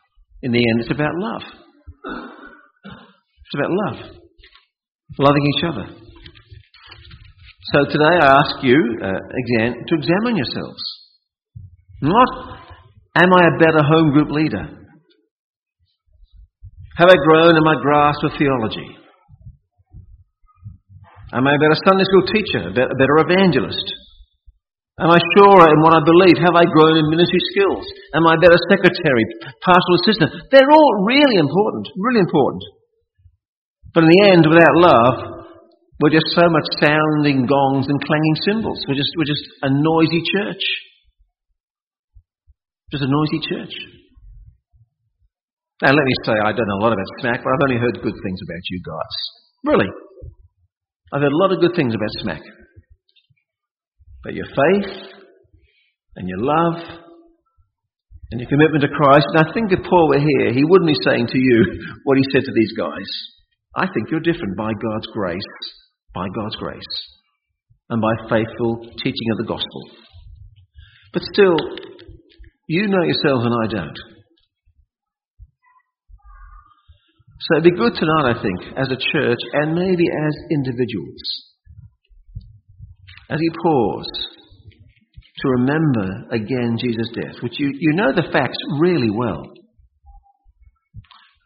In 0.42 0.52
the 0.52 0.58
end, 0.58 0.80
it's 0.80 0.90
about 0.90 1.14
love. 1.16 1.42
It's 2.84 3.54
about 3.54 3.70
love. 3.70 4.16
Loving 5.18 5.46
each 5.54 5.64
other. 5.64 5.86
So 7.72 7.84
today 7.84 8.18
I 8.20 8.40
ask 8.40 8.62
you 8.62 8.98
uh, 9.02 9.06
again 9.06 9.76
to 9.86 9.94
examine 9.94 10.36
yourselves. 10.36 10.82
Not, 12.00 12.28
am 13.16 13.32
I 13.32 13.46
a 13.46 13.58
better 13.58 13.82
home 13.82 14.12
group 14.12 14.30
leader? 14.30 14.81
Have 16.98 17.08
I 17.08 17.16
grown 17.24 17.56
in 17.56 17.64
my 17.64 17.76
grasp 17.80 18.20
of 18.24 18.36
theology? 18.36 18.88
Am 21.32 21.48
I 21.48 21.56
a 21.56 21.62
better 21.62 21.78
Sunday 21.88 22.04
school 22.04 22.28
teacher, 22.28 22.68
a 22.68 22.72
better 22.76 23.16
evangelist? 23.24 23.88
Am 25.00 25.08
I 25.08 25.16
surer 25.32 25.72
in 25.72 25.80
what 25.80 25.96
I 25.96 26.04
believe? 26.04 26.36
Have 26.44 26.52
I 26.52 26.68
grown 26.68 27.00
in 27.00 27.08
ministry 27.08 27.40
skills? 27.56 27.88
Am 28.12 28.28
I 28.28 28.36
a 28.36 28.42
better 28.44 28.60
secretary, 28.68 29.24
pastoral 29.64 29.98
assistant? 30.04 30.30
They're 30.52 30.68
all 30.68 30.94
really 31.08 31.40
important, 31.40 31.88
really 31.96 32.20
important. 32.20 32.62
But 33.96 34.04
in 34.04 34.12
the 34.12 34.22
end, 34.28 34.44
without 34.44 34.76
love, 34.76 35.16
we're 36.00 36.12
just 36.12 36.28
so 36.36 36.44
much 36.52 36.68
sounding 36.76 37.48
gongs 37.48 37.88
and 37.88 37.96
clanging 38.04 38.36
cymbals. 38.44 38.84
We're 38.84 39.00
just, 39.00 39.16
we're 39.16 39.32
just 39.32 39.44
a 39.64 39.72
noisy 39.72 40.20
church. 40.28 40.64
Just 42.92 43.04
a 43.04 43.08
noisy 43.08 43.40
church. 43.40 43.72
Now, 45.82 45.90
let 45.90 46.06
me 46.06 46.14
say, 46.22 46.38
I 46.38 46.54
don't 46.54 46.68
know 46.70 46.78
a 46.78 46.84
lot 46.86 46.94
about 46.94 47.10
SMAC, 47.18 47.42
but 47.42 47.50
I've 47.50 47.66
only 47.66 47.82
heard 47.82 47.98
good 47.98 48.14
things 48.22 48.38
about 48.38 48.62
you 48.70 48.78
guys. 48.86 49.16
Really. 49.66 49.90
I've 51.12 51.22
heard 51.22 51.34
a 51.34 51.42
lot 51.42 51.50
of 51.50 51.58
good 51.58 51.74
things 51.74 51.92
about 51.92 52.14
SMAC. 52.22 52.42
But 54.22 54.34
your 54.34 54.46
faith 54.46 54.94
and 56.14 56.28
your 56.28 56.38
love 56.38 56.78
and 58.30 58.40
your 58.40 58.48
commitment 58.48 58.86
to 58.86 58.94
Christ, 58.94 59.26
and 59.34 59.42
I 59.42 59.52
think 59.52 59.72
if 59.72 59.82
Paul 59.82 60.06
were 60.08 60.22
here, 60.22 60.54
he 60.54 60.62
wouldn't 60.62 60.86
be 60.86 61.02
saying 61.02 61.26
to 61.26 61.38
you 61.38 61.58
what 62.04 62.16
he 62.16 62.22
said 62.30 62.44
to 62.46 62.54
these 62.54 62.72
guys. 62.78 63.10
I 63.74 63.90
think 63.90 64.06
you're 64.10 64.22
different 64.22 64.56
by 64.56 64.70
God's 64.70 65.08
grace, 65.12 65.52
by 66.14 66.26
God's 66.32 66.54
grace, 66.62 66.94
and 67.90 68.00
by 68.00 68.14
faithful 68.30 68.86
teaching 69.02 69.28
of 69.32 69.38
the 69.38 69.50
gospel. 69.50 69.82
But 71.12 71.22
still, 71.34 71.58
you 72.68 72.86
know 72.86 73.02
yourselves 73.02 73.44
and 73.50 73.56
I 73.66 73.82
don't. 73.82 73.98
So 77.42 77.56
it'd 77.56 77.64
be 77.64 77.76
good 77.76 77.94
tonight, 77.94 78.36
I 78.36 78.42
think, 78.42 78.78
as 78.78 78.86
a 78.86 78.96
church 78.96 79.38
and 79.52 79.74
maybe 79.74 80.06
as 80.06 80.34
individuals, 80.52 81.22
as 83.30 83.38
you 83.40 83.50
pause 83.50 84.28
to 85.38 85.48
remember 85.48 86.28
again 86.30 86.76
Jesus' 86.78 87.10
death, 87.12 87.42
which 87.42 87.58
you, 87.58 87.72
you 87.76 87.94
know 87.94 88.12
the 88.14 88.30
facts 88.32 88.58
really 88.78 89.10
well, 89.10 89.42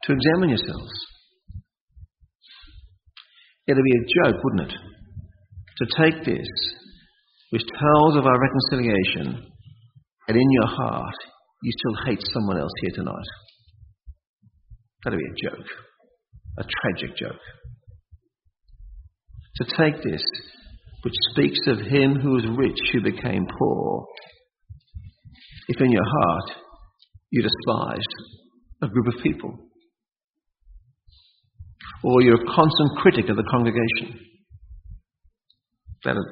to 0.04 0.12
examine 0.12 0.50
yourselves. 0.50 0.92
It'd 3.66 3.82
be 3.82 3.98
a 3.98 4.30
joke, 4.30 4.44
wouldn't 4.44 4.70
it, 4.70 4.76
to 5.78 5.86
take 6.02 6.24
this, 6.26 6.46
which 7.50 7.62
tells 7.62 8.16
of 8.16 8.26
our 8.26 8.38
reconciliation, 8.38 9.50
and 10.28 10.36
in 10.36 10.50
your 10.50 10.66
heart 10.66 11.14
you 11.62 11.72
still 11.72 12.04
hate 12.04 12.22
someone 12.34 12.58
else 12.58 12.72
here 12.82 12.96
tonight. 12.96 13.30
That'd 15.04 15.18
be 15.18 15.24
a 15.24 15.50
joke, 15.50 15.66
a 16.58 16.64
tragic 16.64 17.16
joke. 17.16 17.40
To 19.56 19.64
take 19.64 20.02
this, 20.02 20.22
which 21.02 21.14
speaks 21.32 21.60
of 21.66 21.78
him 21.78 22.16
who 22.16 22.32
was 22.32 22.44
rich 22.56 22.78
who 22.92 23.02
became 23.02 23.46
poor, 23.58 24.06
if 25.68 25.80
in 25.80 25.90
your 25.90 26.04
heart 26.04 26.50
you 27.30 27.42
despised 27.42 28.14
a 28.82 28.88
group 28.88 29.06
of 29.08 29.22
people, 29.22 29.52
or 32.04 32.22
you're 32.22 32.40
a 32.40 32.54
constant 32.54 32.98
critic 32.98 33.28
of 33.28 33.36
the 33.36 33.48
congregation, 33.50 34.20
Better 36.06 36.22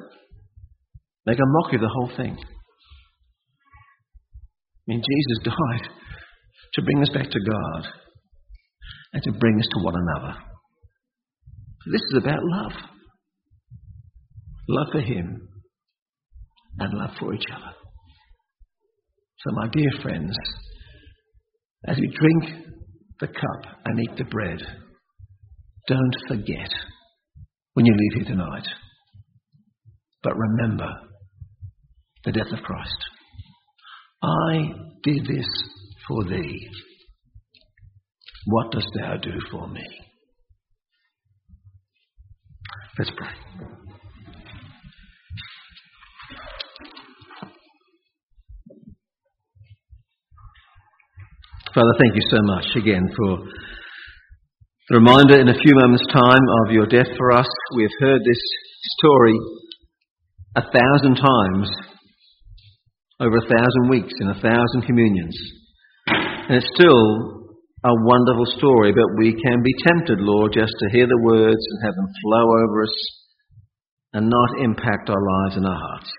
make 1.25 1.37
a 1.37 1.45
mockery 1.45 1.75
of 1.75 1.81
the 1.81 1.91
whole 1.93 2.11
thing. 2.15 2.37
I 2.37 2.45
mean, 4.87 5.01
Jesus 5.01 5.43
died 5.43 5.89
to 6.75 6.81
bring 6.81 7.01
us 7.01 7.09
back 7.09 7.29
to 7.29 7.39
God 7.39 7.87
and 9.15 9.23
to 9.23 9.31
bring 9.31 9.57
us 9.57 9.67
to 9.71 9.83
one 9.83 9.95
another. 9.95 10.37
This 11.87 12.01
is 12.11 12.17
about 12.21 12.39
love 12.43 12.73
love 14.67 14.87
for 14.91 15.01
Him 15.01 15.47
and 16.79 16.93
love 16.93 17.11
for 17.19 17.33
each 17.33 17.45
other. 17.53 17.73
So, 19.39 19.51
my 19.53 19.67
dear 19.71 19.91
friends, 20.01 20.35
as 21.87 21.97
we 21.97 22.07
drink 22.07 22.65
the 23.19 23.27
cup 23.27 23.75
and 23.85 23.99
eat 23.99 24.17
the 24.17 24.25
bread, 24.25 24.59
don't 25.87 26.15
forget 26.27 26.69
when 27.73 27.85
you 27.85 27.93
leave 27.93 28.25
here 28.25 28.35
tonight. 28.35 28.67
But 30.23 30.33
remember 30.35 30.89
the 32.23 32.31
death 32.31 32.51
of 32.51 32.63
Christ. 32.63 32.97
I 34.23 34.71
did 35.03 35.25
this 35.27 35.47
for 36.07 36.23
thee. 36.23 36.67
What 38.45 38.71
dost 38.71 38.87
thou 38.95 39.17
do 39.17 39.31
for 39.51 39.67
me? 39.67 39.83
Let's 42.97 43.11
pray. 43.17 43.27
Father, 51.73 51.91
thank 51.99 52.15
you 52.15 52.21
so 52.29 52.37
much 52.43 52.65
again 52.75 53.09
for 53.17 53.37
the 54.89 54.97
reminder 54.99 55.41
in 55.41 55.49
a 55.49 55.53
few 55.53 55.73
moments' 55.75 56.05
time 56.13 56.45
of 56.63 56.71
your 56.71 56.85
death 56.85 57.09
for 57.17 57.31
us. 57.31 57.47
We 57.75 57.83
have 57.83 57.91
heard 57.99 58.21
this 58.23 58.41
story 58.99 59.33
a 60.55 60.61
thousand 60.61 61.15
times 61.15 61.69
over 63.19 63.37
a 63.37 63.49
thousand 63.49 63.89
weeks 63.89 64.13
in 64.21 64.29
a 64.29 64.39
thousand 64.39 64.83
communions. 64.85 65.35
And 66.07 66.57
it's 66.57 66.69
still 66.75 67.34
a 67.85 67.93
wonderful 68.01 68.49
story, 68.57 68.91
but 68.93 69.13
we 69.21 69.37
can 69.37 69.61
be 69.61 69.73
tempted, 69.85 70.17
Lord, 70.17 70.53
just 70.53 70.73
to 70.79 70.89
hear 70.89 71.05
the 71.05 71.21
words 71.21 71.61
and 71.69 71.85
have 71.85 71.93
them 71.93 72.09
flow 72.23 72.45
over 72.65 72.81
us 72.81 72.97
and 74.13 74.29
not 74.29 74.57
impact 74.57 75.09
our 75.09 75.21
lives 75.21 75.55
and 75.55 75.67
our 75.67 75.77
hearts. 75.77 76.09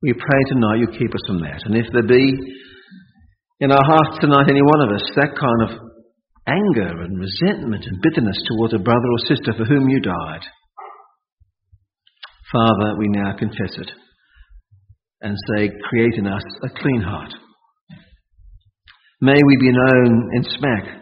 We 0.00 0.14
pray 0.14 0.42
tonight 0.48 0.80
you 0.80 0.88
keep 0.88 1.12
us 1.12 1.20
from 1.26 1.40
that. 1.40 1.60
And 1.64 1.76
if 1.76 1.92
there 1.92 2.06
be 2.06 2.32
in 3.60 3.72
our 3.72 3.84
hearts 3.84 4.20
tonight, 4.20 4.48
any 4.48 4.62
one 4.62 4.88
of 4.88 4.96
us, 4.96 5.04
that 5.16 5.36
kind 5.36 5.60
of 5.68 5.70
anger 6.48 7.02
and 7.02 7.20
resentment 7.20 7.84
and 7.84 8.00
bitterness 8.00 8.40
towards 8.48 8.72
a 8.72 8.78
brother 8.78 9.08
or 9.12 9.18
sister 9.28 9.52
for 9.56 9.64
whom 9.64 9.88
you 9.88 10.00
died. 10.00 10.44
Father, 12.52 12.96
we 12.98 13.08
now 13.08 13.36
confess 13.38 13.76
it 13.76 13.90
and 15.20 15.36
say, 15.56 15.70
Create 15.90 16.14
in 16.16 16.26
us 16.26 16.44
a 16.62 16.68
clean 16.80 17.02
heart. 17.02 17.32
May 19.24 19.40
we 19.40 19.56
be 19.56 19.72
known 19.72 20.28
in 20.36 20.42
SMAC, 20.44 21.00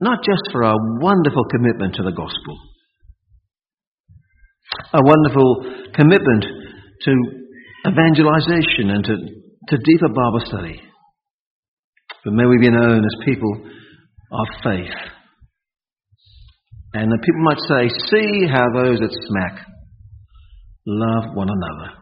not 0.00 0.18
just 0.22 0.42
for 0.52 0.62
our 0.62 0.78
wonderful 1.00 1.44
commitment 1.50 1.96
to 1.96 2.04
the 2.04 2.14
gospel, 2.14 2.54
a 4.94 5.00
wonderful 5.02 5.90
commitment 5.94 6.44
to 7.02 7.12
evangelization 7.88 8.90
and 8.90 9.04
to, 9.04 9.16
to 9.68 9.76
deeper 9.82 10.08
Bible 10.08 10.42
study 10.46 10.80
but 12.26 12.34
may 12.34 12.44
we 12.44 12.58
be 12.58 12.70
known 12.70 13.04
as 13.04 13.24
people 13.24 13.54
of 13.54 14.46
faith. 14.64 14.98
And 16.92 17.12
the 17.12 17.22
people 17.22 17.44
might 17.44 17.62
say, 17.70 17.88
see 18.10 18.46
how 18.50 18.66
those 18.74 19.00
at 19.00 19.10
SMAC 19.10 19.62
love 20.86 21.36
one 21.36 21.48
another. 21.48 21.92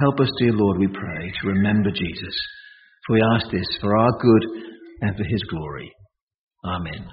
Help 0.00 0.20
us, 0.20 0.28
dear 0.38 0.52
Lord, 0.52 0.78
we 0.78 0.88
pray, 0.88 1.32
to 1.40 1.48
remember 1.48 1.90
Jesus. 1.90 2.36
We 3.10 3.20
ask 3.34 3.50
this 3.50 3.66
for 3.80 3.96
our 3.96 4.12
good 4.22 4.44
and 5.00 5.16
for 5.16 5.24
his 5.24 5.42
glory. 5.50 5.92
Amen. 6.64 7.08